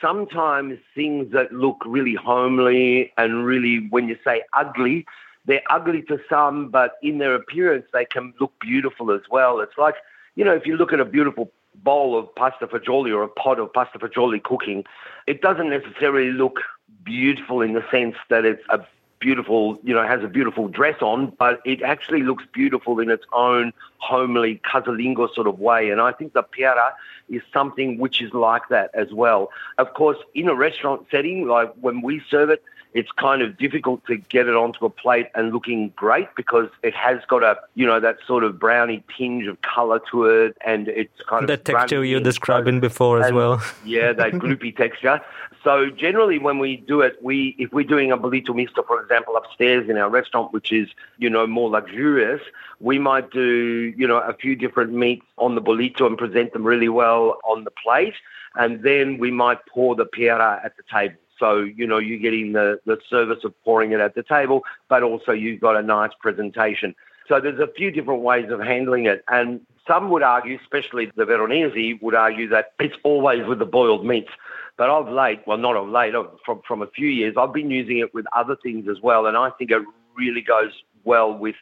sometimes 0.00 0.78
things 0.94 1.32
that 1.32 1.52
look 1.52 1.82
really 1.86 2.14
homely 2.14 3.12
and 3.16 3.44
really, 3.44 3.86
when 3.90 4.08
you 4.08 4.16
say 4.24 4.42
ugly, 4.52 5.06
they're 5.46 5.62
ugly 5.70 6.02
to 6.02 6.20
some, 6.28 6.68
but 6.68 6.96
in 7.02 7.18
their 7.18 7.34
appearance, 7.34 7.86
they 7.92 8.04
can 8.04 8.34
look 8.38 8.52
beautiful 8.60 9.10
as 9.10 9.22
well. 9.30 9.60
It's 9.60 9.78
like, 9.78 9.96
you 10.34 10.44
know, 10.44 10.54
if 10.54 10.66
you 10.66 10.76
look 10.76 10.92
at 10.92 11.00
a 11.00 11.04
beautiful 11.04 11.50
bowl 11.76 12.18
of 12.18 12.34
pasta 12.34 12.66
fagioli 12.66 13.14
or 13.14 13.22
a 13.22 13.28
pot 13.28 13.58
of 13.58 13.72
pasta 13.72 13.98
fagioli 13.98 14.42
cooking, 14.42 14.84
it 15.26 15.40
doesn't 15.40 15.70
necessarily 15.70 16.32
look 16.32 16.60
beautiful 17.04 17.62
in 17.62 17.72
the 17.72 17.84
sense 17.90 18.16
that 18.28 18.44
it's 18.44 18.62
a 18.68 18.80
beautiful, 19.20 19.78
you 19.82 19.94
know, 19.94 20.06
has 20.06 20.22
a 20.22 20.28
beautiful 20.28 20.68
dress 20.68 21.00
on, 21.00 21.32
but 21.38 21.60
it 21.64 21.82
actually 21.82 22.22
looks 22.22 22.44
beautiful 22.52 23.00
in 23.00 23.10
its 23.10 23.24
own 23.32 23.72
homely 23.98 24.60
casalingo 24.64 25.32
sort 25.34 25.46
of 25.46 25.58
way. 25.58 25.90
And 25.90 26.00
I 26.00 26.12
think 26.12 26.32
the 26.32 26.42
piara 26.42 26.92
is 27.28 27.42
something 27.52 27.98
which 27.98 28.22
is 28.22 28.32
like 28.32 28.68
that 28.70 28.90
as 28.94 29.12
well. 29.12 29.50
Of 29.76 29.94
course, 29.94 30.18
in 30.34 30.48
a 30.48 30.54
restaurant 30.54 31.06
setting, 31.10 31.46
like 31.46 31.72
when 31.80 32.00
we 32.02 32.22
serve 32.30 32.50
it, 32.50 32.62
it's 32.94 33.12
kind 33.12 33.42
of 33.42 33.58
difficult 33.58 34.04
to 34.06 34.16
get 34.16 34.48
it 34.48 34.54
onto 34.54 34.86
a 34.86 34.90
plate 34.90 35.28
and 35.34 35.52
looking 35.52 35.92
great 35.94 36.28
because 36.36 36.68
it 36.82 36.94
has 36.94 37.18
got 37.28 37.42
a, 37.42 37.58
you 37.74 37.86
know, 37.86 38.00
that 38.00 38.16
sort 38.26 38.44
of 38.44 38.58
browny 38.58 39.04
tinge 39.16 39.46
of 39.46 39.60
colour 39.60 40.00
to 40.10 40.24
it 40.24 40.56
and 40.64 40.88
it's 40.88 41.20
kind 41.28 41.48
The 41.48 41.54
of... 41.54 41.64
texture 41.64 42.02
you're 42.04 42.20
describing 42.20 42.80
before 42.80 43.22
as 43.22 43.30
well. 43.30 43.62
yeah, 43.84 44.12
that 44.14 44.32
gloopy 44.32 44.74
texture. 44.74 45.20
So 45.64 45.90
generally, 45.90 46.38
when 46.38 46.58
we 46.58 46.78
do 46.78 47.00
it, 47.00 47.22
we 47.22 47.54
if 47.58 47.72
we're 47.72 47.84
doing 47.84 48.12
a 48.12 48.16
bollito 48.16 48.54
misto 48.54 48.82
for 48.84 49.02
example, 49.02 49.36
upstairs 49.36 49.88
in 49.90 49.98
our 49.98 50.08
restaurant, 50.08 50.52
which 50.52 50.72
is 50.72 50.88
you 51.18 51.28
know 51.28 51.46
more 51.46 51.68
luxurious, 51.68 52.40
we 52.80 52.98
might 52.98 53.30
do 53.30 53.92
you 53.96 54.06
know 54.06 54.18
a 54.18 54.34
few 54.34 54.56
different 54.56 54.92
meats 54.92 55.26
on 55.36 55.54
the 55.54 55.62
bollito 55.62 56.06
and 56.06 56.16
present 56.16 56.52
them 56.52 56.64
really 56.64 56.88
well 56.88 57.38
on 57.44 57.64
the 57.64 57.70
plate, 57.70 58.14
and 58.56 58.82
then 58.82 59.18
we 59.18 59.30
might 59.30 59.64
pour 59.66 59.94
the 59.94 60.06
piara 60.06 60.64
at 60.64 60.76
the 60.76 60.82
table. 60.90 61.16
So 61.38 61.58
you 61.58 61.86
know 61.86 61.98
you're 61.98 62.18
getting 62.18 62.52
the 62.52 62.80
the 62.84 62.98
service 63.08 63.44
of 63.44 63.54
pouring 63.64 63.92
it 63.92 64.00
at 64.00 64.14
the 64.14 64.22
table, 64.22 64.64
but 64.88 65.02
also 65.02 65.32
you've 65.32 65.60
got 65.60 65.76
a 65.76 65.82
nice 65.82 66.12
presentation. 66.20 66.94
So 67.28 67.40
there's 67.40 67.60
a 67.60 67.68
few 67.76 67.90
different 67.90 68.22
ways 68.22 68.50
of 68.50 68.60
handling 68.60 69.06
it, 69.06 69.22
and 69.28 69.60
some 69.86 70.10
would 70.10 70.22
argue, 70.22 70.58
especially 70.60 71.10
the 71.16 71.24
Veronese, 71.24 71.98
would 72.00 72.14
argue 72.14 72.48
that 72.48 72.72
it's 72.78 72.96
always 73.02 73.46
with 73.46 73.58
the 73.58 73.66
boiled 73.66 74.04
meats. 74.04 74.30
But 74.76 74.90
of 74.90 75.08
late, 75.08 75.40
well, 75.46 75.58
not 75.58 75.76
of 75.76 75.88
late, 75.88 76.14
from 76.44 76.62
from 76.66 76.82
a 76.82 76.86
few 76.86 77.08
years, 77.08 77.34
I've 77.36 77.52
been 77.52 77.70
using 77.70 77.98
it 77.98 78.14
with 78.14 78.26
other 78.32 78.56
things 78.56 78.88
as 78.88 79.00
well, 79.00 79.26
and 79.26 79.36
I 79.36 79.50
think 79.50 79.70
it 79.72 79.82
really 80.16 80.40
goes 80.40 80.72
well 81.04 81.32
with, 81.32 81.56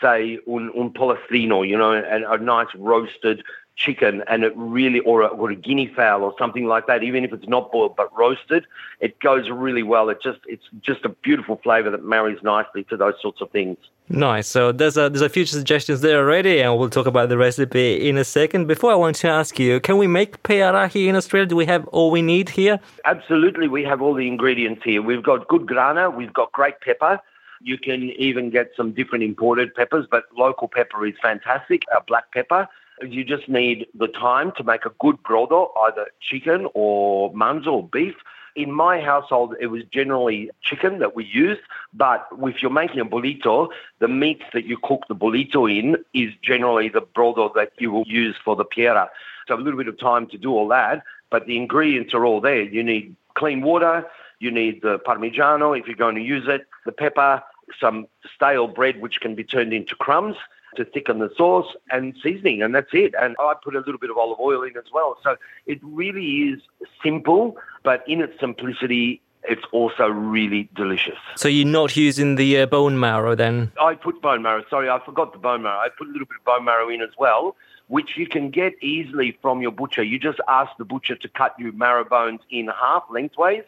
say, 0.00 0.38
un, 0.46 0.70
un 0.76 0.90
polacino, 0.90 1.66
you 1.66 1.76
know, 1.76 1.92
and 1.92 2.24
a 2.24 2.38
nice 2.38 2.68
roasted 2.76 3.42
chicken, 3.76 4.22
and 4.28 4.44
it 4.44 4.52
really, 4.56 5.00
or 5.00 5.22
a, 5.22 5.26
or 5.26 5.50
a 5.50 5.54
guinea 5.54 5.86
fowl 5.88 6.22
or 6.22 6.34
something 6.38 6.66
like 6.66 6.86
that. 6.86 7.02
Even 7.02 7.24
if 7.24 7.32
it's 7.32 7.48
not 7.48 7.72
boiled 7.72 7.96
but 7.96 8.16
roasted, 8.16 8.66
it 9.00 9.18
goes 9.20 9.50
really 9.50 9.82
well. 9.82 10.08
It 10.08 10.22
just 10.22 10.38
it's 10.46 10.64
just 10.80 11.04
a 11.04 11.08
beautiful 11.08 11.60
flavour 11.62 11.90
that 11.90 12.04
marries 12.04 12.42
nicely 12.42 12.84
to 12.84 12.96
those 12.96 13.14
sorts 13.20 13.40
of 13.40 13.50
things. 13.50 13.76
Nice. 14.08 14.46
So 14.46 14.70
there's 14.70 14.96
a 14.96 15.08
there's 15.08 15.22
a 15.22 15.28
few 15.28 15.46
suggestions 15.46 16.00
there 16.02 16.18
already, 16.18 16.60
and 16.60 16.78
we'll 16.78 16.90
talk 16.90 17.06
about 17.06 17.28
the 17.28 17.38
recipe 17.38 18.08
in 18.08 18.16
a 18.16 18.24
second. 18.24 18.66
Before 18.66 18.92
I 18.92 18.96
want 18.96 19.16
to 19.16 19.28
ask 19.28 19.58
you, 19.58 19.80
can 19.80 19.98
we 19.98 20.06
make 20.06 20.42
peara 20.42 20.88
here 20.88 21.08
in 21.08 21.16
Australia? 21.16 21.46
Do 21.46 21.56
we 21.56 21.66
have 21.66 21.86
all 21.88 22.10
we 22.10 22.22
need 22.22 22.50
here? 22.50 22.80
Absolutely, 23.04 23.68
we 23.68 23.82
have 23.84 24.00
all 24.02 24.14
the 24.14 24.28
ingredients 24.28 24.82
here. 24.84 25.02
We've 25.02 25.22
got 25.22 25.48
good 25.48 25.66
grana, 25.66 26.10
we've 26.10 26.32
got 26.32 26.52
great 26.52 26.80
pepper. 26.80 27.20
You 27.60 27.78
can 27.78 28.10
even 28.10 28.50
get 28.50 28.72
some 28.76 28.92
different 28.92 29.24
imported 29.24 29.74
peppers, 29.74 30.06
but 30.10 30.24
local 30.36 30.68
pepper 30.68 31.06
is 31.06 31.14
fantastic. 31.20 31.82
Our 31.94 32.02
black 32.06 32.32
pepper. 32.32 32.68
You 33.02 33.24
just 33.24 33.48
need 33.48 33.86
the 33.94 34.06
time 34.06 34.52
to 34.56 34.62
make 34.62 34.84
a 34.84 34.92
good 35.00 35.20
brodo, 35.24 35.70
either 35.86 36.06
chicken 36.20 36.68
or 36.74 37.32
manzo 37.32 37.72
or 37.72 37.88
beef. 37.88 38.14
In 38.54 38.70
my 38.70 39.00
household, 39.00 39.56
it 39.60 39.66
was 39.66 39.82
generally 39.92 40.48
chicken 40.62 41.00
that 41.00 41.16
we 41.16 41.24
used, 41.24 41.62
but 41.92 42.28
if 42.42 42.62
you're 42.62 42.70
making 42.70 43.00
a 43.00 43.04
bollito, 43.04 43.68
the 43.98 44.06
meats 44.06 44.44
that 44.52 44.64
you 44.64 44.78
cook 44.80 45.02
the 45.08 45.16
bollito 45.16 45.68
in 45.68 45.96
is 46.14 46.32
generally 46.40 46.88
the 46.88 47.02
brodo 47.02 47.52
that 47.54 47.72
you 47.78 47.90
will 47.90 48.06
use 48.06 48.36
for 48.44 48.54
the 48.54 48.64
piera. 48.64 49.08
So 49.48 49.56
a 49.56 49.58
little 49.58 49.76
bit 49.76 49.88
of 49.88 49.98
time 49.98 50.28
to 50.28 50.38
do 50.38 50.52
all 50.52 50.68
that, 50.68 51.02
but 51.30 51.46
the 51.46 51.56
ingredients 51.56 52.14
are 52.14 52.24
all 52.24 52.40
there. 52.40 52.62
You 52.62 52.84
need 52.84 53.16
clean 53.34 53.60
water, 53.62 54.06
you 54.44 54.50
need 54.50 54.82
the 54.82 54.98
parmigiano 55.00 55.78
if 55.78 55.86
you're 55.86 55.96
going 55.96 56.14
to 56.14 56.20
use 56.20 56.44
it, 56.46 56.66
the 56.84 56.92
pepper, 56.92 57.42
some 57.80 58.06
stale 58.34 58.68
bread 58.68 59.00
which 59.00 59.20
can 59.20 59.34
be 59.34 59.42
turned 59.42 59.72
into 59.72 59.94
crumbs 59.96 60.36
to 60.76 60.84
thicken 60.84 61.18
the 61.18 61.30
sauce 61.36 61.74
and 61.90 62.14
seasoning, 62.22 62.62
and 62.62 62.74
that's 62.74 62.90
it. 62.92 63.14
And 63.20 63.36
I 63.38 63.54
put 63.62 63.74
a 63.74 63.78
little 63.78 63.98
bit 63.98 64.10
of 64.10 64.18
olive 64.18 64.40
oil 64.40 64.62
in 64.62 64.76
as 64.76 64.90
well. 64.92 65.16
So 65.22 65.36
it 65.66 65.78
really 65.82 66.48
is 66.50 66.60
simple, 67.02 67.56
but 67.82 68.04
in 68.08 68.20
its 68.20 68.38
simplicity, 68.40 69.22
it's 69.44 69.64
also 69.72 70.08
really 70.08 70.68
delicious. 70.74 71.18
So 71.36 71.48
you're 71.48 71.66
not 71.66 71.96
using 71.96 72.36
the 72.36 72.60
uh, 72.60 72.66
bone 72.66 72.98
marrow 72.98 73.34
then? 73.34 73.70
I 73.80 73.94
put 73.94 74.20
bone 74.22 74.42
marrow. 74.42 74.64
Sorry, 74.70 74.88
I 74.88 74.98
forgot 75.04 75.32
the 75.32 75.38
bone 75.38 75.62
marrow. 75.62 75.78
I 75.78 75.88
put 75.96 76.08
a 76.08 76.10
little 76.10 76.26
bit 76.26 76.38
of 76.38 76.44
bone 76.44 76.64
marrow 76.64 76.88
in 76.88 77.02
as 77.02 77.10
well, 77.18 77.56
which 77.88 78.16
you 78.16 78.26
can 78.26 78.50
get 78.50 78.72
easily 78.82 79.38
from 79.42 79.60
your 79.60 79.70
butcher. 79.70 80.02
You 80.02 80.18
just 80.18 80.40
ask 80.48 80.72
the 80.78 80.84
butcher 80.84 81.14
to 81.16 81.28
cut 81.28 81.54
you 81.58 81.72
marrow 81.72 82.04
bones 82.04 82.40
in 82.50 82.68
half 82.68 83.04
lengthways, 83.10 83.64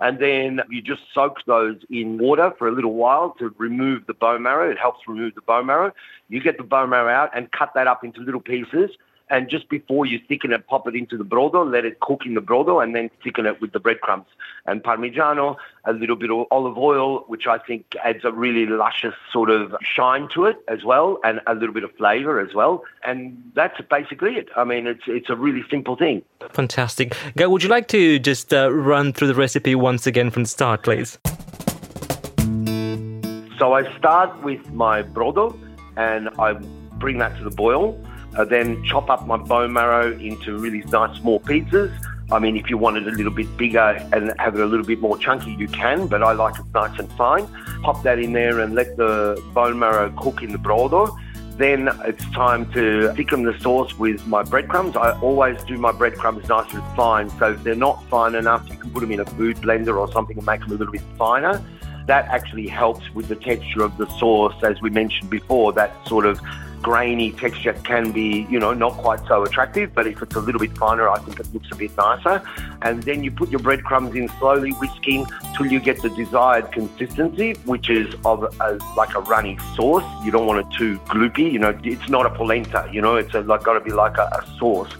and 0.00 0.18
then 0.18 0.60
you 0.70 0.80
just 0.80 1.02
soak 1.12 1.44
those 1.46 1.76
in 1.90 2.18
water 2.18 2.52
for 2.58 2.68
a 2.68 2.72
little 2.72 2.94
while 2.94 3.34
to 3.38 3.54
remove 3.58 4.06
the 4.06 4.14
bone 4.14 4.42
marrow. 4.42 4.70
It 4.70 4.78
helps 4.78 5.00
remove 5.08 5.34
the 5.34 5.40
bone 5.40 5.66
marrow. 5.66 5.92
You 6.28 6.40
get 6.40 6.56
the 6.56 6.64
bone 6.64 6.90
marrow 6.90 7.12
out 7.12 7.30
and 7.36 7.50
cut 7.50 7.72
that 7.74 7.86
up 7.86 8.04
into 8.04 8.20
little 8.20 8.40
pieces. 8.40 8.90
And 9.30 9.48
just 9.48 9.68
before 9.68 10.06
you 10.06 10.18
thicken 10.26 10.52
it, 10.52 10.66
pop 10.66 10.86
it 10.88 10.94
into 10.94 11.16
the 11.16 11.24
brodo, 11.24 11.70
let 11.70 11.84
it 11.84 12.00
cook 12.00 12.24
in 12.24 12.34
the 12.34 12.40
brodo, 12.40 12.82
and 12.82 12.94
then 12.94 13.10
thicken 13.22 13.46
it 13.46 13.60
with 13.60 13.72
the 13.72 13.80
breadcrumbs 13.80 14.26
and 14.66 14.82
parmigiano, 14.82 15.56
a 15.84 15.92
little 15.92 16.16
bit 16.16 16.30
of 16.30 16.46
olive 16.50 16.78
oil, 16.78 17.24
which 17.26 17.46
I 17.46 17.58
think 17.58 17.84
adds 18.04 18.24
a 18.24 18.32
really 18.32 18.66
luscious 18.66 19.14
sort 19.32 19.50
of 19.50 19.74
shine 19.82 20.28
to 20.34 20.46
it 20.46 20.56
as 20.68 20.84
well, 20.84 21.18
and 21.24 21.40
a 21.46 21.54
little 21.54 21.74
bit 21.74 21.84
of 21.84 21.92
flavour 21.96 22.40
as 22.40 22.54
well. 22.54 22.84
And 23.04 23.42
that's 23.54 23.80
basically 23.90 24.36
it. 24.36 24.48
I 24.56 24.64
mean, 24.64 24.86
it's 24.86 25.04
it's 25.06 25.30
a 25.30 25.36
really 25.36 25.64
simple 25.70 25.96
thing. 25.96 26.22
Fantastic. 26.50 27.16
Guy, 27.36 27.46
would 27.46 27.62
you 27.62 27.68
like 27.68 27.88
to 27.88 28.18
just 28.18 28.52
uh, 28.52 28.72
run 28.72 29.12
through 29.12 29.28
the 29.28 29.34
recipe 29.34 29.74
once 29.74 30.06
again 30.06 30.30
from 30.30 30.44
the 30.44 30.48
start, 30.48 30.82
please? 30.82 31.18
So 33.58 33.72
I 33.72 33.96
start 33.98 34.42
with 34.42 34.70
my 34.72 35.02
brodo, 35.02 35.58
and 35.96 36.28
I 36.38 36.52
bring 36.98 37.18
that 37.18 37.36
to 37.38 37.44
the 37.44 37.50
boil. 37.50 37.98
I 38.38 38.44
then 38.44 38.84
chop 38.84 39.10
up 39.10 39.26
my 39.26 39.36
bone 39.36 39.72
marrow 39.72 40.12
into 40.12 40.56
really 40.56 40.80
nice 40.92 41.18
small 41.18 41.40
pieces. 41.40 41.90
I 42.30 42.38
mean, 42.38 42.56
if 42.56 42.70
you 42.70 42.78
want 42.78 42.98
it 42.98 43.06
a 43.08 43.10
little 43.10 43.32
bit 43.32 43.56
bigger 43.56 43.98
and 44.12 44.32
have 44.38 44.54
it 44.54 44.60
a 44.60 44.66
little 44.66 44.86
bit 44.86 45.00
more 45.00 45.18
chunky, 45.18 45.52
you 45.52 45.66
can, 45.66 46.06
but 46.06 46.22
I 46.22 46.32
like 46.32 46.56
it 46.58 46.66
nice 46.72 46.96
and 47.00 47.10
fine. 47.12 47.48
Pop 47.82 48.02
that 48.04 48.20
in 48.20 48.32
there 48.34 48.60
and 48.60 48.76
let 48.76 48.96
the 48.96 49.42
bone 49.54 49.78
marrow 49.78 50.14
cook 50.16 50.42
in 50.42 50.52
the 50.52 50.58
brodo. 50.58 51.18
Then 51.56 51.88
it's 52.04 52.24
time 52.30 52.70
to 52.74 53.12
thicken 53.14 53.42
the 53.42 53.58
sauce 53.58 53.98
with 53.98 54.24
my 54.28 54.44
breadcrumbs. 54.44 54.94
I 54.94 55.18
always 55.18 55.60
do 55.64 55.76
my 55.76 55.90
breadcrumbs 55.90 56.48
nice 56.48 56.72
and 56.72 56.96
fine. 56.96 57.30
So 57.38 57.54
if 57.54 57.64
they're 57.64 57.74
not 57.74 58.04
fine 58.08 58.36
enough, 58.36 58.68
you 58.70 58.76
can 58.76 58.90
put 58.90 59.00
them 59.00 59.10
in 59.10 59.18
a 59.18 59.24
food 59.24 59.56
blender 59.56 59.98
or 59.98 60.12
something 60.12 60.36
and 60.36 60.46
make 60.46 60.60
them 60.60 60.70
a 60.70 60.74
little 60.74 60.92
bit 60.92 61.02
finer. 61.16 61.60
That 62.06 62.26
actually 62.26 62.68
helps 62.68 63.12
with 63.14 63.26
the 63.26 63.36
texture 63.36 63.82
of 63.82 63.96
the 63.96 64.06
sauce, 64.18 64.54
as 64.62 64.80
we 64.80 64.90
mentioned 64.90 65.30
before. 65.30 65.72
That 65.72 65.92
sort 66.06 66.26
of 66.26 66.40
grainy 66.82 67.32
texture 67.32 67.72
can 67.84 68.12
be, 68.12 68.46
you 68.50 68.58
know, 68.58 68.72
not 68.72 68.92
quite 68.94 69.20
so 69.26 69.42
attractive, 69.42 69.94
but 69.94 70.06
if 70.06 70.22
it's 70.22 70.34
a 70.36 70.40
little 70.40 70.60
bit 70.60 70.76
finer, 70.76 71.08
I 71.08 71.18
think 71.18 71.38
it 71.40 71.52
looks 71.52 71.68
a 71.72 71.74
bit 71.74 71.96
nicer. 71.96 72.42
And 72.82 73.02
then 73.02 73.24
you 73.24 73.30
put 73.30 73.50
your 73.50 73.60
breadcrumbs 73.60 74.14
in 74.14 74.28
slowly, 74.38 74.70
whisking 74.72 75.26
till 75.56 75.66
you 75.66 75.80
get 75.80 76.00
the 76.02 76.10
desired 76.10 76.72
consistency, 76.72 77.54
which 77.64 77.90
is 77.90 78.14
of 78.24 78.42
a, 78.60 78.78
like 78.96 79.14
a 79.14 79.20
runny 79.20 79.58
sauce. 79.74 80.04
You 80.24 80.30
don't 80.30 80.46
want 80.46 80.66
it 80.66 80.76
too 80.76 80.98
gloopy, 81.00 81.52
you 81.52 81.58
know, 81.58 81.78
it's 81.82 82.08
not 82.08 82.26
a 82.26 82.30
polenta, 82.30 82.88
you 82.92 83.00
know, 83.00 83.16
it's 83.16 83.34
a, 83.34 83.40
like 83.40 83.62
got 83.62 83.74
to 83.74 83.80
be 83.80 83.92
like 83.92 84.16
a, 84.16 84.22
a 84.22 84.58
sauce. 84.58 84.92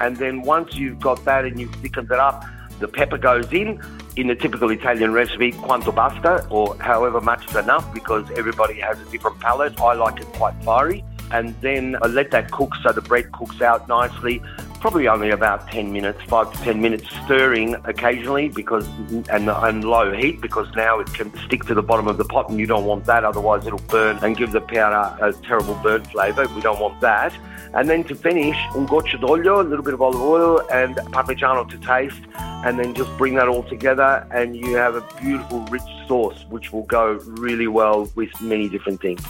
And 0.00 0.16
then 0.16 0.42
once 0.42 0.74
you've 0.74 1.00
got 1.00 1.24
that 1.24 1.44
and 1.44 1.60
you've 1.60 1.74
thickened 1.76 2.10
it 2.10 2.18
up, 2.18 2.44
the 2.80 2.88
pepper 2.88 3.18
goes 3.18 3.52
in. 3.52 3.80
In 4.16 4.28
the 4.28 4.36
typical 4.36 4.70
Italian 4.70 5.12
recipe, 5.12 5.50
quanto 5.50 5.90
basta, 5.90 6.46
or 6.48 6.76
however 6.76 7.20
much 7.20 7.48
is 7.50 7.56
enough, 7.56 7.92
because 7.92 8.24
everybody 8.36 8.74
has 8.74 8.96
a 9.00 9.04
different 9.10 9.40
palate. 9.40 9.80
I 9.80 9.94
like 9.94 10.20
it 10.20 10.26
quite 10.34 10.54
fiery. 10.62 11.04
And 11.34 11.52
then 11.62 11.96
I 12.00 12.06
let 12.06 12.30
that 12.30 12.52
cook 12.52 12.76
so 12.80 12.92
the 12.92 13.02
bread 13.02 13.32
cooks 13.32 13.60
out 13.60 13.88
nicely. 13.88 14.40
Probably 14.78 15.08
only 15.08 15.30
about 15.30 15.66
10 15.66 15.92
minutes, 15.92 16.22
5 16.28 16.52
to 16.52 16.58
10 16.62 16.80
minutes, 16.80 17.08
stirring 17.24 17.74
occasionally 17.84 18.50
because 18.50 18.86
and, 19.28 19.50
and 19.50 19.82
low 19.82 20.12
heat 20.12 20.40
because 20.40 20.68
now 20.76 21.00
it 21.00 21.12
can 21.12 21.36
stick 21.38 21.64
to 21.64 21.74
the 21.74 21.82
bottom 21.82 22.06
of 22.06 22.18
the 22.18 22.24
pot 22.24 22.50
and 22.50 22.60
you 22.60 22.66
don't 22.66 22.84
want 22.84 23.06
that, 23.06 23.24
otherwise 23.24 23.66
it'll 23.66 23.80
burn 23.88 24.16
and 24.22 24.36
give 24.36 24.52
the 24.52 24.60
powder 24.60 25.04
a 25.20 25.32
terrible 25.32 25.74
burnt 25.82 26.06
flavour. 26.12 26.46
We 26.54 26.60
don't 26.60 26.78
want 26.78 27.00
that. 27.00 27.34
And 27.74 27.90
then 27.90 28.04
to 28.04 28.14
finish, 28.14 28.56
un 28.76 28.86
goccio 28.86 29.18
d'olio, 29.18 29.60
a 29.60 29.64
little 29.64 29.84
bit 29.84 29.94
of 29.94 30.02
olive 30.02 30.22
oil 30.22 30.60
and 30.70 30.94
parmigiano 30.94 31.68
to 31.68 31.78
taste, 31.78 32.22
and 32.38 32.78
then 32.78 32.94
just 32.94 33.10
bring 33.18 33.34
that 33.34 33.48
all 33.48 33.64
together, 33.64 34.24
and 34.30 34.56
you 34.56 34.76
have 34.76 34.94
a 34.94 35.00
beautiful, 35.20 35.62
rich 35.62 35.82
sauce 36.06 36.44
which 36.50 36.72
will 36.72 36.84
go 36.84 37.14
really 37.26 37.66
well 37.66 38.08
with 38.14 38.30
many 38.40 38.68
different 38.68 39.00
things. 39.00 39.26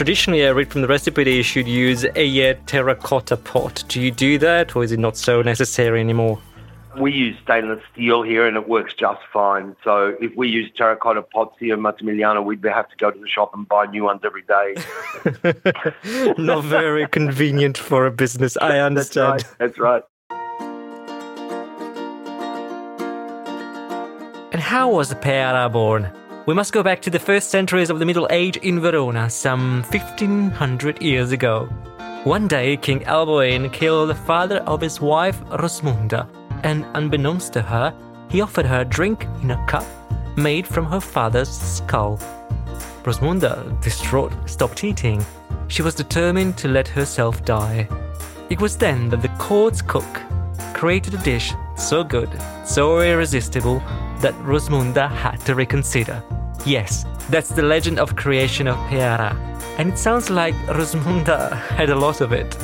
Traditionally, 0.00 0.46
I 0.46 0.48
read 0.48 0.72
from 0.72 0.80
the 0.80 0.88
recipe 0.88 1.24
that 1.24 1.30
you 1.30 1.42
should 1.42 1.68
use 1.68 2.06
a 2.16 2.50
uh, 2.50 2.54
terracotta 2.64 3.36
pot. 3.36 3.84
Do 3.88 4.00
you 4.00 4.10
do 4.10 4.38
that, 4.38 4.74
or 4.74 4.82
is 4.82 4.92
it 4.92 4.98
not 4.98 5.14
so 5.14 5.42
necessary 5.42 6.00
anymore? 6.00 6.40
We 6.98 7.12
use 7.12 7.36
stainless 7.42 7.82
steel 7.92 8.22
here 8.22 8.46
and 8.46 8.56
it 8.56 8.66
works 8.66 8.94
just 8.94 9.20
fine. 9.30 9.76
So 9.84 10.16
if 10.18 10.34
we 10.34 10.48
use 10.48 10.70
terracotta 10.74 11.20
pots 11.20 11.54
here 11.60 11.74
in 11.74 11.80
Massimiliano, 11.80 12.42
we'd 12.42 12.64
have 12.64 12.88
to 12.88 12.96
go 12.96 13.10
to 13.10 13.20
the 13.20 13.28
shop 13.28 13.50
and 13.52 13.68
buy 13.68 13.84
new 13.84 14.04
ones 14.04 14.22
every 14.24 14.40
day. 14.40 14.74
not 16.38 16.64
very 16.64 17.06
convenient 17.06 17.76
for 17.76 18.06
a 18.06 18.10
business. 18.10 18.56
I 18.56 18.78
understand. 18.78 19.44
That's 19.58 19.58
right. 19.58 19.58
That's 19.58 19.78
right. 19.78 20.02
And 24.52 24.62
how 24.62 24.90
was 24.90 25.10
the 25.10 25.16
peara 25.16 25.70
born? 25.70 26.10
We 26.50 26.54
must 26.54 26.72
go 26.72 26.82
back 26.82 27.00
to 27.02 27.10
the 27.10 27.20
first 27.20 27.50
centuries 27.50 27.90
of 27.90 28.00
the 28.00 28.04
Middle 28.04 28.26
Age 28.28 28.56
in 28.56 28.80
Verona, 28.80 29.30
some 29.30 29.84
1500 29.84 31.00
years 31.00 31.30
ago. 31.30 31.66
One 32.24 32.48
day, 32.48 32.76
King 32.76 33.04
Alboin 33.04 33.72
killed 33.72 34.10
the 34.10 34.16
father 34.16 34.56
of 34.66 34.80
his 34.80 35.00
wife, 35.00 35.40
Rosmunda, 35.44 36.28
and 36.64 36.84
unbeknownst 36.94 37.52
to 37.52 37.62
her, 37.62 37.94
he 38.28 38.40
offered 38.40 38.66
her 38.66 38.80
a 38.80 38.84
drink 38.84 39.28
in 39.42 39.52
a 39.52 39.66
cup 39.66 39.86
made 40.36 40.66
from 40.66 40.86
her 40.86 40.98
father's 40.98 41.48
skull. 41.48 42.18
Rosmunda, 43.04 43.80
distraught, 43.80 44.32
stopped 44.50 44.82
eating. 44.82 45.24
She 45.68 45.82
was 45.82 45.94
determined 45.94 46.58
to 46.58 46.66
let 46.66 46.88
herself 46.88 47.44
die. 47.44 47.88
It 48.48 48.60
was 48.60 48.76
then 48.76 49.08
that 49.10 49.22
the 49.22 49.36
court's 49.38 49.82
cook 49.82 50.20
created 50.74 51.14
a 51.14 51.18
dish 51.18 51.52
so 51.76 52.02
good, 52.02 52.28
so 52.64 52.98
irresistible, 52.98 53.78
that 54.18 54.34
Rosmunda 54.42 55.08
had 55.08 55.36
to 55.46 55.54
reconsider. 55.54 56.20
Yes, 56.66 57.06
that's 57.30 57.48
the 57.48 57.62
legend 57.62 57.98
of 57.98 58.16
creation 58.16 58.68
of 58.68 58.76
Peara, 58.90 59.34
and 59.78 59.92
it 59.92 59.98
sounds 59.98 60.28
like 60.28 60.54
Rosmunda 60.66 61.56
had 61.76 61.88
a 61.88 61.94
lot 61.94 62.20
of 62.20 62.32
it. 62.32 62.56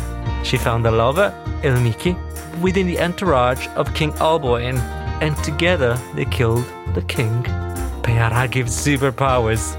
She 0.44 0.58
found 0.58 0.86
a 0.86 0.90
lover, 0.90 1.32
Elmichi, 1.62 2.14
within 2.60 2.86
the 2.86 3.00
entourage 3.00 3.68
of 3.68 3.92
King 3.94 4.12
Alboin, 4.20 4.76
and 5.22 5.36
together 5.42 5.98
they 6.14 6.26
killed 6.26 6.66
the 6.94 7.02
king. 7.02 7.42
Peara 8.02 8.50
gives 8.50 8.72
superpowers. 8.76 9.74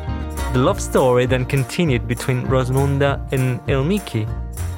The 0.53 0.59
love 0.59 0.81
story 0.81 1.25
then 1.27 1.45
continued 1.45 2.07
between 2.07 2.47
Rosmunda 2.47 3.21
and 3.31 3.59
Elmichi, 3.67 4.27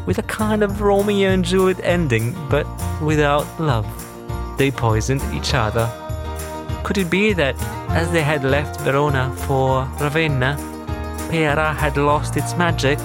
with 0.05 0.17
a 0.17 0.23
kind 0.23 0.63
of 0.63 0.81
Romeo 0.81 1.29
and 1.29 1.45
Juliet 1.45 1.79
ending, 1.83 2.35
but 2.49 2.67
without 3.01 3.47
love. 3.59 3.87
They 4.57 4.69
poisoned 4.69 5.21
each 5.33 5.53
other. 5.53 5.89
Could 6.89 6.97
it 6.97 7.11
be 7.11 7.33
that, 7.33 7.55
as 7.89 8.11
they 8.11 8.23
had 8.23 8.43
left 8.43 8.81
Verona 8.81 9.31
for 9.45 9.87
Ravenna, 10.01 10.57
Peara 11.29 11.75
had 11.75 11.97
lost 11.97 12.35
its 12.35 12.55
magic? 12.57 12.97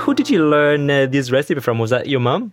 Who 0.00 0.12
did 0.12 0.28
you 0.28 0.46
learn 0.46 0.90
uh, 0.90 1.06
this 1.06 1.30
recipe 1.30 1.62
from? 1.62 1.78
Was 1.78 1.88
that 1.88 2.10
your 2.10 2.20
mum? 2.20 2.52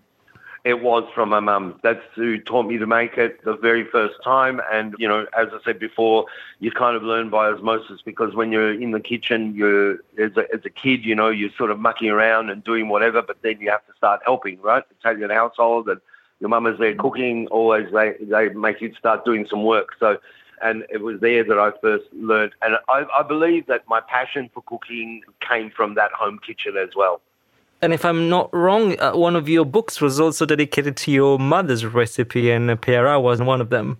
It 0.63 0.81
was 0.81 1.03
from 1.13 1.27
my 1.27 1.41
mum. 1.41 1.81
That's 1.83 1.99
who 2.15 2.39
taught 2.39 2.65
me 2.65 2.77
to 2.77 2.87
make 2.87 3.17
it 3.17 3.43
the 3.43 3.57
very 3.57 3.83
first 3.83 4.15
time. 4.23 4.61
And, 4.71 4.95
you 4.99 5.09
know, 5.09 5.25
as 5.37 5.49
I 5.51 5.57
said 5.65 5.77
before, 5.77 6.27
you 6.59 6.71
kind 6.71 6.95
of 6.95 7.03
learn 7.03 7.29
by 7.29 7.49
osmosis 7.49 8.03
because 8.05 8.35
when 8.35 8.53
you're 8.53 8.71
in 8.71 8.91
the 8.91 9.01
kitchen, 9.01 9.53
you're, 9.53 9.95
as 10.17 10.31
a, 10.37 10.45
as 10.53 10.61
a 10.63 10.69
kid, 10.69 11.03
you 11.03 11.13
know, 11.13 11.27
you're 11.27 11.51
sort 11.57 11.71
of 11.71 11.79
mucking 11.81 12.07
around 12.09 12.49
and 12.51 12.63
doing 12.63 12.87
whatever, 12.87 13.21
but 13.21 13.41
then 13.41 13.59
you 13.59 13.69
have 13.69 13.85
to 13.87 13.93
start 13.97 14.21
helping, 14.23 14.61
right? 14.61 14.83
Italian 15.01 15.29
household 15.29 15.89
and 15.89 15.99
your 16.39 16.49
mum 16.49 16.67
is 16.67 16.77
there 16.79 16.95
cooking, 16.95 17.47
always 17.47 17.91
they, 17.93 18.15
they 18.21 18.49
make 18.49 18.81
you 18.81 18.93
start 18.97 19.25
doing 19.25 19.47
some 19.49 19.63
work. 19.63 19.89
So, 19.99 20.17
and 20.61 20.85
it 20.89 21.01
was 21.01 21.19
there 21.19 21.43
that 21.43 21.59
I 21.59 21.71
first 21.81 22.05
learned. 22.13 22.53
And 22.61 22.75
I, 22.89 23.05
I 23.13 23.23
believe 23.23 23.67
that 23.67 23.83
my 23.87 24.01
passion 24.01 24.49
for 24.53 24.61
cooking 24.63 25.21
came 25.47 25.69
from 25.69 25.95
that 25.95 26.11
home 26.11 26.39
kitchen 26.45 26.75
as 26.77 26.89
well. 26.95 27.21
And 27.81 27.93
if 27.93 28.05
I'm 28.05 28.29
not 28.29 28.53
wrong, 28.53 28.99
uh, 28.99 29.13
one 29.13 29.35
of 29.35 29.49
your 29.49 29.65
books 29.65 29.99
was 29.99 30.19
also 30.19 30.45
dedicated 30.45 30.95
to 30.97 31.11
your 31.11 31.37
mother's 31.37 31.85
recipe, 31.85 32.49
and 32.49 32.69
Peara 32.81 33.21
was 33.21 33.41
one 33.41 33.61
of 33.61 33.69
them. 33.69 33.97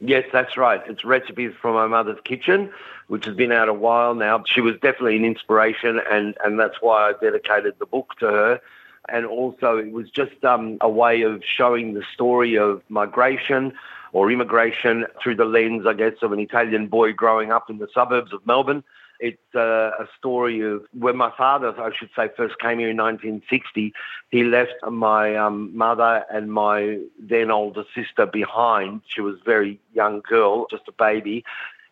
Yes, 0.00 0.24
that's 0.32 0.56
right. 0.56 0.82
It's 0.86 1.04
recipes 1.04 1.52
from 1.60 1.74
my 1.74 1.86
mother's 1.86 2.20
kitchen, 2.24 2.70
which 3.08 3.24
has 3.24 3.34
been 3.34 3.50
out 3.50 3.68
a 3.68 3.72
while 3.72 4.14
now. 4.14 4.44
She 4.46 4.60
was 4.60 4.74
definitely 4.74 5.16
an 5.16 5.24
inspiration, 5.24 6.00
and, 6.10 6.36
and 6.44 6.60
that's 6.60 6.76
why 6.80 7.08
I 7.08 7.12
dedicated 7.20 7.74
the 7.78 7.86
book 7.86 8.14
to 8.20 8.26
her. 8.26 8.60
And 9.08 9.26
also, 9.26 9.76
it 9.76 9.92
was 9.92 10.10
just 10.10 10.44
um, 10.44 10.78
a 10.80 10.88
way 10.88 11.22
of 11.22 11.42
showing 11.44 11.94
the 11.94 12.02
story 12.12 12.56
of 12.56 12.82
migration 12.88 13.72
or 14.12 14.30
immigration 14.30 15.04
through 15.22 15.36
the 15.36 15.44
lens, 15.44 15.86
I 15.86 15.92
guess, 15.94 16.14
of 16.22 16.32
an 16.32 16.40
Italian 16.40 16.86
boy 16.86 17.12
growing 17.12 17.52
up 17.52 17.68
in 17.68 17.78
the 17.78 17.88
suburbs 17.92 18.32
of 18.32 18.46
Melbourne 18.46 18.84
it's 19.20 19.54
uh, 19.54 19.90
a 19.98 20.06
story 20.18 20.60
of 20.60 20.84
when 20.92 21.16
my 21.16 21.32
father, 21.36 21.74
I 21.80 21.90
should 21.96 22.10
say, 22.16 22.28
first 22.36 22.58
came 22.58 22.78
here 22.78 22.90
in 22.90 22.96
1960. 22.96 23.92
He 24.30 24.44
left 24.44 24.74
my 24.90 25.36
um, 25.36 25.74
mother 25.76 26.24
and 26.30 26.52
my 26.52 26.98
then 27.18 27.50
older 27.50 27.84
sister 27.94 28.26
behind. 28.26 29.02
She 29.06 29.20
was 29.20 29.36
a 29.40 29.44
very 29.44 29.80
young 29.94 30.20
girl, 30.28 30.66
just 30.70 30.88
a 30.88 30.92
baby. 30.92 31.44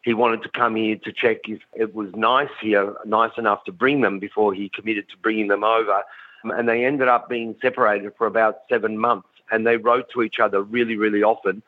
He 0.03 0.15
wanted 0.15 0.43
to 0.43 0.49
come 0.49 0.75
here 0.75 0.97
to 0.97 1.13
check 1.13 1.49
if 1.49 1.61
it 1.75 1.95
was 1.95 2.13
nice 2.15 2.51
here, 2.61 2.95
nice 3.05 3.33
enough 3.39 3.65
to 3.65 3.73
bring 3.73 4.01
them 4.01 4.19
before 4.19 4.53
he 4.53 4.69
committed 4.69 5.09
to 5.11 5.17
bringing 5.17 5.49
them 5.49 5.63
over. 5.63 6.03
And 6.45 6.69
they 6.69 6.85
ended 6.85 7.09
up 7.09 7.29
being 7.29 7.57
separated 7.63 8.13
for 8.17 8.27
about 8.27 8.61
seven 8.69 8.99
months. 8.99 9.29
And 9.51 9.67
they 9.67 9.77
wrote 9.77 10.11
to 10.11 10.23
each 10.23 10.39
other 10.41 10.63
really, 10.63 10.97
really 10.97 11.23
often 11.23 11.63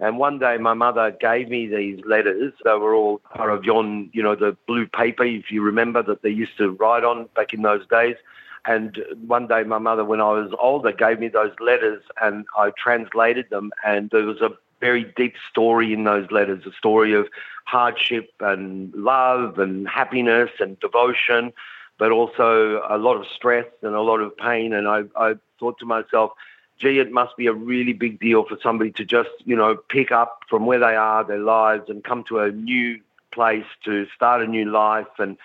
and 0.00 0.18
one 0.18 0.38
day 0.38 0.58
my 0.58 0.74
mother 0.74 1.10
gave 1.10 1.48
me 1.48 1.66
these 1.66 2.00
letters. 2.04 2.52
They 2.64 2.74
were 2.74 2.94
all 2.94 3.18
par 3.34 3.48
avion, 3.48 4.10
you 4.12 4.22
know, 4.22 4.36
the 4.36 4.56
blue 4.66 4.86
paper, 4.86 5.24
if 5.24 5.50
you 5.50 5.62
remember, 5.62 6.02
that 6.04 6.22
they 6.22 6.30
used 6.30 6.56
to 6.58 6.70
write 6.70 7.04
on 7.04 7.28
back 7.34 7.52
in 7.52 7.62
those 7.62 7.86
days. 7.88 8.16
And 8.64 9.02
one 9.26 9.48
day 9.48 9.64
my 9.64 9.78
mother, 9.78 10.04
when 10.04 10.20
I 10.20 10.30
was 10.30 10.52
older, 10.60 10.92
gave 10.92 11.18
me 11.18 11.28
those 11.28 11.52
letters 11.58 12.02
and 12.20 12.46
I 12.56 12.70
translated 12.76 13.50
them. 13.50 13.72
And 13.84 14.10
there 14.10 14.24
was 14.24 14.40
a 14.40 14.50
very 14.80 15.04
deep 15.16 15.34
story 15.50 15.92
in 15.92 16.04
those 16.04 16.30
letters, 16.30 16.64
a 16.64 16.72
story 16.72 17.12
of 17.12 17.28
hardship 17.64 18.30
and 18.38 18.94
love 18.94 19.58
and 19.58 19.88
happiness 19.88 20.50
and 20.60 20.78
devotion, 20.78 21.52
but 21.98 22.12
also 22.12 22.82
a 22.88 22.96
lot 22.96 23.16
of 23.16 23.26
stress 23.34 23.66
and 23.82 23.94
a 23.94 24.00
lot 24.00 24.20
of 24.20 24.36
pain. 24.36 24.72
And 24.72 24.88
I, 24.88 25.02
I 25.16 25.34
thought 25.58 25.78
to 25.80 25.86
myself, 25.86 26.32
gee, 26.78 27.00
it 27.00 27.10
must 27.10 27.36
be 27.36 27.46
a 27.48 27.52
really 27.52 27.92
big 27.92 28.20
deal 28.20 28.44
for 28.44 28.56
somebody 28.62 28.92
to 28.92 29.04
just, 29.04 29.30
you 29.44 29.56
know, 29.56 29.76
pick 29.76 30.12
up 30.12 30.44
from 30.48 30.64
where 30.64 30.78
they 30.78 30.94
are, 30.94 31.24
their 31.24 31.38
lives, 31.38 31.90
and 31.90 32.04
come 32.04 32.24
to 32.24 32.38
a 32.38 32.52
new 32.52 33.00
place 33.32 33.66
to 33.84 34.06
start 34.14 34.42
a 34.42 34.46
new 34.46 34.64
life 34.64 35.06
and 35.18 35.36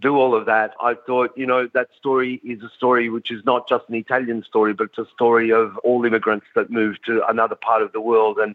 do 0.00 0.16
all 0.16 0.34
of 0.34 0.46
that. 0.46 0.74
I 0.80 0.94
thought, 0.94 1.36
you 1.36 1.46
know, 1.46 1.68
that 1.74 1.88
story 1.96 2.40
is 2.44 2.62
a 2.62 2.70
story 2.70 3.10
which 3.10 3.30
is 3.30 3.44
not 3.44 3.68
just 3.68 3.88
an 3.88 3.96
Italian 3.96 4.42
story, 4.44 4.72
but 4.72 4.84
it's 4.84 4.98
a 4.98 5.12
story 5.12 5.50
of 5.50 5.76
all 5.78 6.04
immigrants 6.04 6.46
that 6.54 6.70
move 6.70 7.02
to 7.02 7.26
another 7.28 7.56
part 7.56 7.82
of 7.82 7.92
the 7.92 8.00
world 8.00 8.38
and 8.38 8.54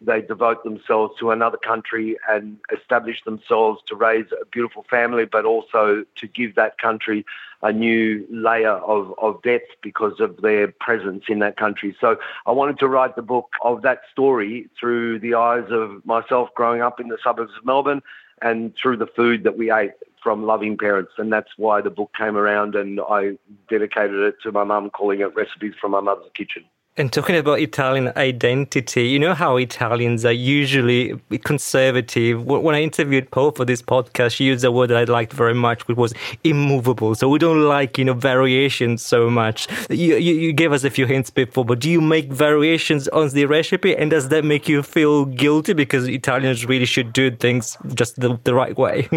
they 0.00 0.20
devote 0.20 0.62
themselves 0.62 1.18
to 1.18 1.30
another 1.30 1.56
country 1.56 2.16
and 2.28 2.58
establish 2.72 3.22
themselves 3.24 3.82
to 3.86 3.96
raise 3.96 4.26
a 4.40 4.44
beautiful 4.46 4.84
family, 4.88 5.24
but 5.24 5.44
also 5.44 6.04
to 6.16 6.26
give 6.28 6.54
that 6.54 6.78
country 6.78 7.26
a 7.62 7.72
new 7.72 8.24
layer 8.30 8.74
of, 8.74 9.12
of 9.18 9.42
depth 9.42 9.70
because 9.82 10.20
of 10.20 10.40
their 10.40 10.68
presence 10.68 11.24
in 11.28 11.40
that 11.40 11.56
country. 11.56 11.96
So 12.00 12.16
I 12.46 12.52
wanted 12.52 12.78
to 12.78 12.88
write 12.88 13.16
the 13.16 13.22
book 13.22 13.52
of 13.62 13.82
that 13.82 14.02
story 14.12 14.68
through 14.78 15.18
the 15.18 15.34
eyes 15.34 15.66
of 15.70 16.06
myself 16.06 16.50
growing 16.54 16.80
up 16.80 17.00
in 17.00 17.08
the 17.08 17.18
suburbs 17.22 17.52
of 17.58 17.64
Melbourne 17.64 18.02
and 18.40 18.74
through 18.76 18.98
the 18.98 19.06
food 19.06 19.42
that 19.42 19.58
we 19.58 19.72
ate 19.72 19.92
from 20.22 20.44
loving 20.44 20.78
parents. 20.78 21.12
And 21.18 21.32
that's 21.32 21.50
why 21.56 21.80
the 21.80 21.90
book 21.90 22.12
came 22.16 22.36
around 22.36 22.76
and 22.76 23.00
I 23.00 23.38
dedicated 23.68 24.20
it 24.20 24.36
to 24.42 24.52
my 24.52 24.62
mum, 24.62 24.90
calling 24.90 25.20
it 25.20 25.34
Recipes 25.34 25.74
from 25.80 25.90
My 25.90 26.00
Mother's 26.00 26.30
Kitchen. 26.34 26.64
And 26.98 27.12
talking 27.12 27.36
about 27.36 27.60
Italian 27.60 28.12
identity, 28.16 29.06
you 29.06 29.20
know 29.20 29.32
how 29.32 29.56
Italians 29.56 30.24
are 30.24 30.32
usually 30.32 31.16
conservative. 31.44 32.44
When 32.44 32.74
I 32.74 32.82
interviewed 32.82 33.30
Paul 33.30 33.52
for 33.52 33.64
this 33.64 33.80
podcast, 33.80 34.32
she 34.34 34.44
used 34.46 34.64
a 34.64 34.72
word 34.72 34.90
that 34.90 34.96
I 34.96 35.04
liked 35.04 35.32
very 35.32 35.54
much, 35.54 35.86
which 35.86 35.96
was 35.96 36.12
immovable. 36.42 37.14
So 37.14 37.28
we 37.28 37.38
don't 37.38 37.62
like, 37.68 37.98
you 37.98 38.04
know, 38.04 38.14
variations 38.14 39.00
so 39.04 39.30
much. 39.30 39.68
You, 39.88 40.16
you, 40.16 40.34
you 40.34 40.52
gave 40.52 40.72
us 40.72 40.82
a 40.82 40.90
few 40.90 41.06
hints 41.06 41.30
before, 41.30 41.64
but 41.64 41.78
do 41.78 41.88
you 41.88 42.00
make 42.00 42.32
variations 42.32 43.06
on 43.08 43.28
the 43.28 43.46
recipe? 43.46 43.96
And 43.96 44.10
does 44.10 44.30
that 44.30 44.44
make 44.44 44.68
you 44.68 44.82
feel 44.82 45.24
guilty 45.24 45.74
because 45.74 46.08
Italians 46.08 46.66
really 46.66 46.84
should 46.84 47.12
do 47.12 47.30
things 47.30 47.78
just 47.94 48.18
the, 48.18 48.40
the 48.42 48.54
right 48.54 48.76
way? 48.76 49.08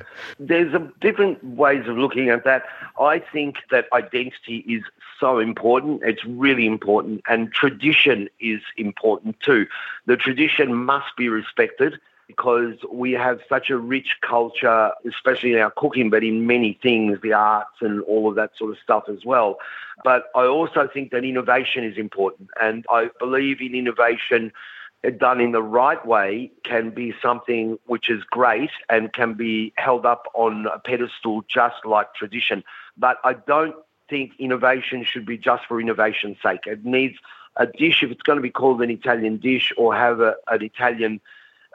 There's 0.40 0.74
a 0.74 0.90
different 1.00 1.44
ways 1.44 1.86
of 1.86 1.96
looking 1.96 2.28
at 2.28 2.42
that. 2.42 2.64
I 2.98 3.20
think 3.20 3.54
that 3.70 3.84
identity 3.92 4.64
is 4.68 4.82
so 5.20 5.38
important. 5.38 6.02
It's 6.02 6.24
really 6.24 6.66
important. 6.66 7.19
And 7.28 7.52
tradition 7.52 8.28
is 8.40 8.60
important 8.76 9.40
too. 9.40 9.66
The 10.06 10.16
tradition 10.16 10.74
must 10.74 11.16
be 11.16 11.28
respected 11.28 12.00
because 12.26 12.76
we 12.92 13.12
have 13.12 13.40
such 13.48 13.70
a 13.70 13.76
rich 13.76 14.16
culture, 14.20 14.92
especially 15.04 15.52
in 15.52 15.58
our 15.58 15.72
cooking, 15.72 16.10
but 16.10 16.22
in 16.22 16.46
many 16.46 16.78
things, 16.80 17.18
the 17.22 17.32
arts 17.32 17.80
and 17.80 18.02
all 18.02 18.28
of 18.28 18.36
that 18.36 18.52
sort 18.56 18.70
of 18.70 18.78
stuff 18.78 19.04
as 19.08 19.24
well. 19.24 19.58
But 20.04 20.30
I 20.36 20.44
also 20.44 20.88
think 20.92 21.10
that 21.10 21.24
innovation 21.24 21.82
is 21.82 21.98
important. 21.98 22.50
And 22.62 22.86
I 22.88 23.10
believe 23.18 23.60
in 23.60 23.74
innovation 23.74 24.52
done 25.18 25.40
in 25.40 25.52
the 25.52 25.62
right 25.62 26.04
way 26.06 26.52
can 26.62 26.90
be 26.90 27.14
something 27.22 27.78
which 27.86 28.10
is 28.10 28.22
great 28.24 28.70
and 28.88 29.12
can 29.12 29.34
be 29.34 29.72
held 29.76 30.04
up 30.04 30.26
on 30.34 30.66
a 30.66 30.78
pedestal 30.78 31.42
just 31.48 31.84
like 31.84 32.14
tradition. 32.14 32.62
But 32.96 33.16
I 33.24 33.32
don't 33.32 33.74
think 34.10 34.32
innovation 34.38 35.04
should 35.04 35.24
be 35.24 35.38
just 35.38 35.64
for 35.66 35.80
innovation's 35.80 36.36
sake. 36.42 36.66
It 36.66 36.84
needs 36.84 37.16
a 37.56 37.66
dish, 37.66 38.02
if 38.02 38.10
it's 38.10 38.22
going 38.22 38.36
to 38.36 38.42
be 38.42 38.50
called 38.50 38.82
an 38.82 38.90
Italian 38.90 39.38
dish 39.38 39.72
or 39.76 39.94
have 39.94 40.20
a, 40.20 40.34
an 40.48 40.62
Italian 40.62 41.20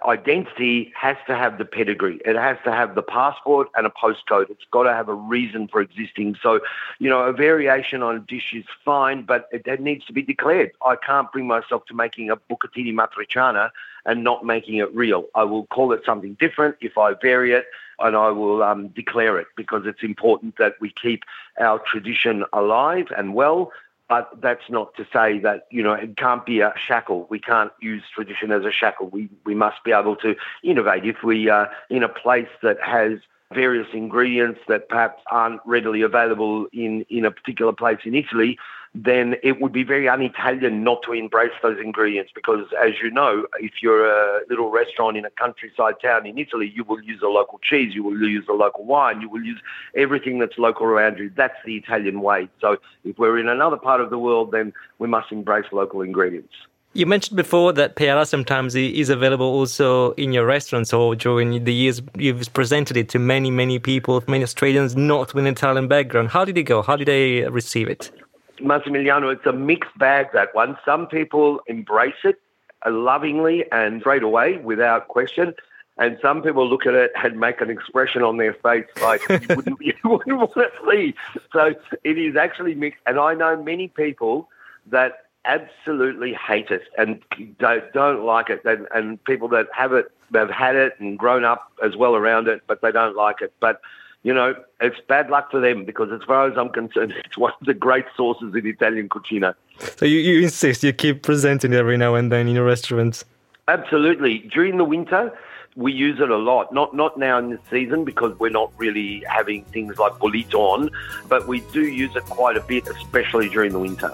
identity 0.06 0.92
has 0.96 1.18
to 1.28 1.36
have 1.36 1.58
the 1.58 1.66
pedigree. 1.66 2.20
It 2.26 2.36
has 2.36 2.58
to 2.66 2.72
have 2.72 2.96
the 2.96 3.02
passport 3.02 3.70
and 3.76 3.88
a 3.88 3.90
postcode. 3.90 4.50
It's 4.50 4.66
got 4.72 4.84
to 4.84 4.94
have 4.94 5.08
a 5.08 5.14
reason 5.14 5.68
for 5.68 5.82
existing. 5.82 6.38
So, 6.42 6.60
you 7.00 7.10
know, 7.10 7.22
a 7.22 7.32
variation 7.32 8.04
on 8.04 8.16
a 8.16 8.20
dish 8.20 8.54
is 8.54 8.66
fine, 8.84 9.24
but 9.24 9.48
it, 9.52 9.80
needs 9.80 10.06
to 10.06 10.14
be 10.14 10.22
declared. 10.22 10.72
I 10.86 10.96
can't 10.96 11.32
bring 11.32 11.48
myself 11.48 11.86
to 11.88 11.94
making 11.94 12.30
a 12.30 12.38
bucatini 12.38 12.94
matriciana 12.94 13.72
and 14.06 14.24
not 14.24 14.46
making 14.46 14.76
it 14.78 14.94
real. 14.94 15.26
I 15.34 15.44
will 15.44 15.66
call 15.68 15.92
it 15.94 16.02
something 16.06 16.36
different 16.40 16.76
if 16.82 16.98
I 16.98 17.14
vary 17.14 17.54
it 17.54 17.66
and 18.00 18.16
I 18.16 18.30
will 18.30 18.62
um, 18.64 18.90
declare 18.90 19.40
it 19.40 19.48
because 19.56 19.86
it's 19.86 20.04
important 20.04 20.58
that 20.58 20.76
we 20.82 20.92
keep 21.02 21.24
our 21.60 21.80
tradition 21.80 22.44
alive 22.52 23.08
and 23.16 23.34
well 23.34 23.72
but 24.08 24.30
that's 24.42 24.70
not 24.70 24.96
to 24.96 25.06
say 25.12 25.40
that 25.40 25.68
you 25.72 25.82
know 25.84 25.94
it 25.94 26.18
can't 26.18 26.46
be 26.46 26.60
a 26.60 26.74
shackle. 26.78 27.28
We 27.30 27.40
can't 27.40 27.72
use 27.82 28.04
tradition 28.14 28.52
as 28.52 28.64
a 28.64 28.72
shackle. 28.72 29.08
We 29.10 29.30
we 29.46 29.56
must 29.56 29.84
be 29.84 29.92
able 29.92 30.16
to 30.18 30.36
innovate. 30.64 31.06
If 31.06 31.24
we 31.24 31.50
are 31.50 31.70
in 31.90 32.04
a 32.04 32.10
place 32.10 32.50
that 32.62 32.78
has 32.82 33.20
various 33.54 33.88
ingredients 33.94 34.60
that 34.68 34.90
perhaps 34.90 35.22
aren't 35.32 35.62
readily 35.66 36.02
available 36.02 36.68
in 36.74 37.06
in 37.10 37.26
a 37.26 37.32
particular 37.32 37.74
place 37.74 38.00
in 38.04 38.16
Italy, 38.16 38.58
then 38.96 39.36
it 39.44 39.60
would 39.60 39.74
be 39.74 39.84
very 39.84 40.08
un-Italian 40.08 40.84
not 40.84 41.04
to 41.04 41.12
embrace 41.12 41.52
those 41.62 41.78
ingredients 41.84 42.32
because, 42.34 42.66
as 42.82 42.94
you 43.04 43.12
know, 43.12 43.46
if 43.60 43.74
you're 43.82 44.10
a 44.10 44.40
little 44.50 44.72
restaurant 44.72 45.18
in 45.18 45.26
a 45.26 45.30
countryside 45.32 45.96
town 46.02 46.26
in 46.26 46.38
Italy, 46.38 46.72
you 46.74 46.86
will 46.86 47.02
use 47.02 47.22
a 47.22 47.28
local 47.28 47.60
cheese, 47.62 47.94
you 47.94 48.04
will 48.04 48.18
use 48.18 48.46
a 48.50 48.54
local 48.54 48.86
wine, 48.86 49.20
you 49.20 49.28
will 49.28 49.44
use 49.44 49.62
everything 49.96 50.40
that's 50.40 50.58
local 50.58 50.86
around 50.86 51.18
you. 51.18 51.30
That's 51.36 51.58
the 51.66 51.76
Italian 51.76 52.22
way. 52.22 52.48
So 52.62 52.78
if 53.04 53.20
we're 53.20 53.38
in 53.38 53.50
another 53.50 53.76
part 53.76 54.00
of 54.00 54.10
the 54.10 54.18
world, 54.18 54.54
then 54.54 54.72
we 54.98 55.10
must 55.10 55.30
embrace 55.30 55.66
local 55.74 56.02
ingredients. 56.02 56.54
You 56.94 57.06
mentioned 57.06 57.36
before 57.36 57.74
that 57.74 57.98
peara 57.98 58.26
sometimes 58.26 58.74
is 58.74 59.10
available 59.10 59.48
also 59.48 60.12
in 60.12 60.32
your 60.32 60.46
restaurants 60.46 60.94
or 60.94 61.14
during 61.14 61.66
the 61.66 61.74
years 61.74 62.02
you've 62.18 62.54
presented 62.54 62.96
it 62.96 63.10
to 63.10 63.20
many, 63.20 63.52
many 63.52 63.80
people, 63.80 64.24
many 64.30 64.44
Australians 64.46 64.96
not 64.96 65.34
with 65.34 65.46
an 65.46 65.52
Italian 65.52 65.90
background. 65.90 66.30
How 66.30 66.46
did 66.46 66.58
it 66.58 66.64
go? 66.64 66.82
How 66.82 66.96
did 66.96 67.10
they 67.10 67.44
receive 67.50 67.90
it? 67.90 68.12
Massimiliano, 68.60 69.34
it's 69.34 69.46
a 69.46 69.54
mixed 69.54 69.98
bag, 69.98 70.28
that 70.34 70.54
one. 70.54 70.78
Some 70.86 71.08
people 71.08 71.62
embrace 71.68 72.14
it 72.24 72.40
uh, 72.86 72.92
lovingly 72.92 73.66
and 73.72 74.02
straight 74.02 74.24
away 74.24 74.58
without 74.58 75.08
question. 75.08 75.54
And 75.98 76.18
some 76.22 76.42
people 76.42 76.68
look 76.68 76.86
at 76.86 76.94
it 76.94 77.12
and 77.24 77.40
make 77.40 77.62
an 77.62 77.70
expression 77.70 78.22
on 78.22 78.38
their 78.38 78.54
face 78.54 78.86
like 79.02 79.22
you 79.30 79.56
wouldn't, 79.56 79.82
you 79.82 79.94
wouldn't 80.04 80.38
want 80.38 80.54
to 80.54 80.70
see. 80.90 81.16
So 81.54 81.74
it 82.04 82.18
is 82.18 82.36
actually 82.36 82.76
mixed. 82.76 83.02
And 83.06 83.18
I 83.18 83.34
know 83.34 83.62
many 83.62 83.88
people 83.88 84.50
that 84.88 85.26
absolutely 85.46 86.34
hate 86.34 86.70
it 86.70 86.84
and 86.98 87.22
don't, 87.60 87.92
don't 87.94 88.26
like 88.26 88.50
it. 88.50 88.66
And, 88.66 88.88
and 88.94 89.24
people 89.24 89.48
that 89.50 89.68
have 89.74 89.94
it, 89.94 90.12
they've 90.32 90.50
had 90.50 90.76
it 90.76 91.00
and 91.00 91.18
grown 91.18 91.46
up 91.46 91.72
as 91.84 91.96
well 91.96 92.16
around 92.16 92.48
it, 92.48 92.64
but 92.68 92.82
they 92.82 92.92
don't 92.92 93.16
like 93.16 93.42
it. 93.42 93.54
But 93.60 93.80
you 94.26 94.34
know, 94.34 94.56
it's 94.82 95.00
bad 95.08 95.30
luck 95.30 95.52
for 95.52 95.60
them 95.60 95.86
because, 95.86 96.12
as 96.12 96.22
far 96.26 96.50
as 96.50 96.58
I'm 96.58 96.70
concerned, 96.70 97.14
it's 97.26 97.38
one 97.38 97.54
of 97.62 97.68
the 97.68 97.76
great 97.76 98.06
sauces 98.18 98.56
in 98.56 98.66
Italian 98.66 99.08
cucina. 99.08 99.54
So 99.98 100.06
you, 100.06 100.18
you 100.18 100.42
insist, 100.42 100.84
you 100.84 100.92
keep 100.94 101.22
presenting 101.22 101.74
it 101.74 101.78
every 101.78 101.96
now 101.96 102.16
and 102.16 102.32
then 102.32 102.48
in 102.48 102.56
your 102.56 102.66
restaurants? 102.66 103.24
Absolutely. 103.68 104.40
During 104.52 104.78
the 104.78 104.84
winter, 104.84 105.32
we 105.76 105.94
use 105.94 106.20
it 106.20 106.32
a 106.32 106.38
lot. 106.38 106.74
Not 106.74 106.96
not 106.96 107.20
now 107.20 107.38
in 107.38 107.52
the 107.52 107.60
season 107.70 108.04
because 108.04 108.38
we're 108.40 108.50
not 108.50 108.72
really 108.78 109.24
having 109.30 109.64
things 109.66 110.00
like 110.00 110.14
bollito 110.14 110.56
on, 110.56 110.90
but 111.30 111.48
we 111.48 111.60
do 111.72 111.84
use 111.84 112.16
it 112.16 112.24
quite 112.24 112.58
a 112.58 112.62
bit, 112.62 112.88
especially 112.88 113.48
during 113.50 113.74
the 113.74 113.80
winter. 113.80 114.10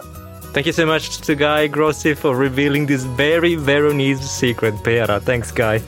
Thank 0.54 0.66
you 0.66 0.74
so 0.74 0.86
much 0.86 1.20
to 1.20 1.36
Guy 1.36 1.68
Grossi 1.68 2.16
for 2.16 2.36
revealing 2.36 2.86
this 2.86 3.06
very 3.06 3.56
Veronese 3.56 4.30
secret, 4.30 4.76
Pera. 4.84 5.22
Thanks, 5.22 5.54
Guy. 5.54 5.82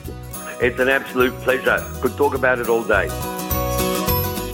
It's 0.62 0.80
an 0.80 0.88
absolute 0.88 1.34
pleasure. 1.42 1.84
Could 2.00 2.16
talk 2.16 2.34
about 2.34 2.58
it 2.58 2.70
all 2.70 2.84
day. 2.84 3.10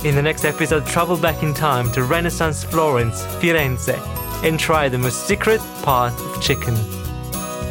In 0.03 0.15
the 0.15 0.23
next 0.23 0.47
episode, 0.47 0.87
travel 0.87 1.19
back 1.19 1.43
in 1.43 1.53
time 1.53 1.93
to 1.93 2.05
Renaissance 2.05 2.65
Florence, 2.65 3.23
Firenze, 3.37 3.95
and 4.43 4.59
try 4.59 4.89
the 4.89 4.97
most 4.97 5.27
secret 5.27 5.61
part 5.83 6.19
of 6.19 6.43
chicken. 6.43 6.75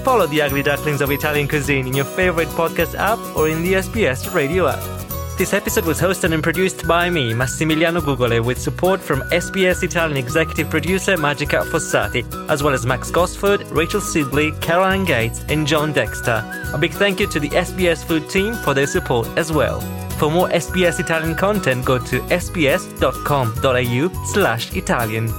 Follow 0.04 0.28
the 0.28 0.40
Ugly 0.40 0.62
Ducklings 0.62 1.02
of 1.02 1.10
Italian 1.10 1.48
Cuisine 1.48 1.88
in 1.88 1.96
your 1.96 2.06
favorite 2.06 2.48
podcast 2.50 2.94
app 2.94 3.18
or 3.36 3.50
in 3.50 3.64
the 3.64 3.74
SBS 3.74 4.32
radio 4.32 4.68
app. 4.68 5.00
This 5.40 5.56
episode 5.56 5.86
was 5.86 6.00
hosted 6.00 6.32
and 6.32 6.44
produced 6.44 6.88
by 6.88 7.10
me, 7.10 7.34
Massimiliano 7.34 8.00
Gugole, 8.00 8.46
with 8.46 8.62
support 8.62 9.02
from 9.02 9.22
SBS 9.32 9.82
Italian 9.82 10.18
executive 10.18 10.70
producer 10.70 11.18
Magica 11.18 11.64
Fossati, 11.64 12.24
as 12.48 12.62
well 12.62 12.76
as 12.76 12.86
Max 12.86 13.10
Gosford, 13.10 13.66
Rachel 13.72 14.02
Sibley, 14.02 14.52
Caroline 14.62 15.04
Gates, 15.04 15.44
and 15.50 15.66
John 15.66 15.94
Dexter. 15.94 16.44
A 16.74 16.78
big 16.78 16.92
thank 16.92 17.20
you 17.20 17.26
to 17.28 17.40
the 17.40 17.50
SBS 17.50 18.04
Food 18.04 18.30
team 18.30 18.54
for 18.54 18.76
their 18.76 18.86
support 18.86 19.28
as 19.36 19.52
well. 19.52 19.82
For 20.20 20.30
more 20.30 20.50
SBS 20.50 21.00
Italian 21.00 21.34
content, 21.34 21.86
go 21.86 21.98
to 21.98 22.20
sbs.com.au 22.28 24.10
slash 24.26 24.74
Italian. 24.76 25.30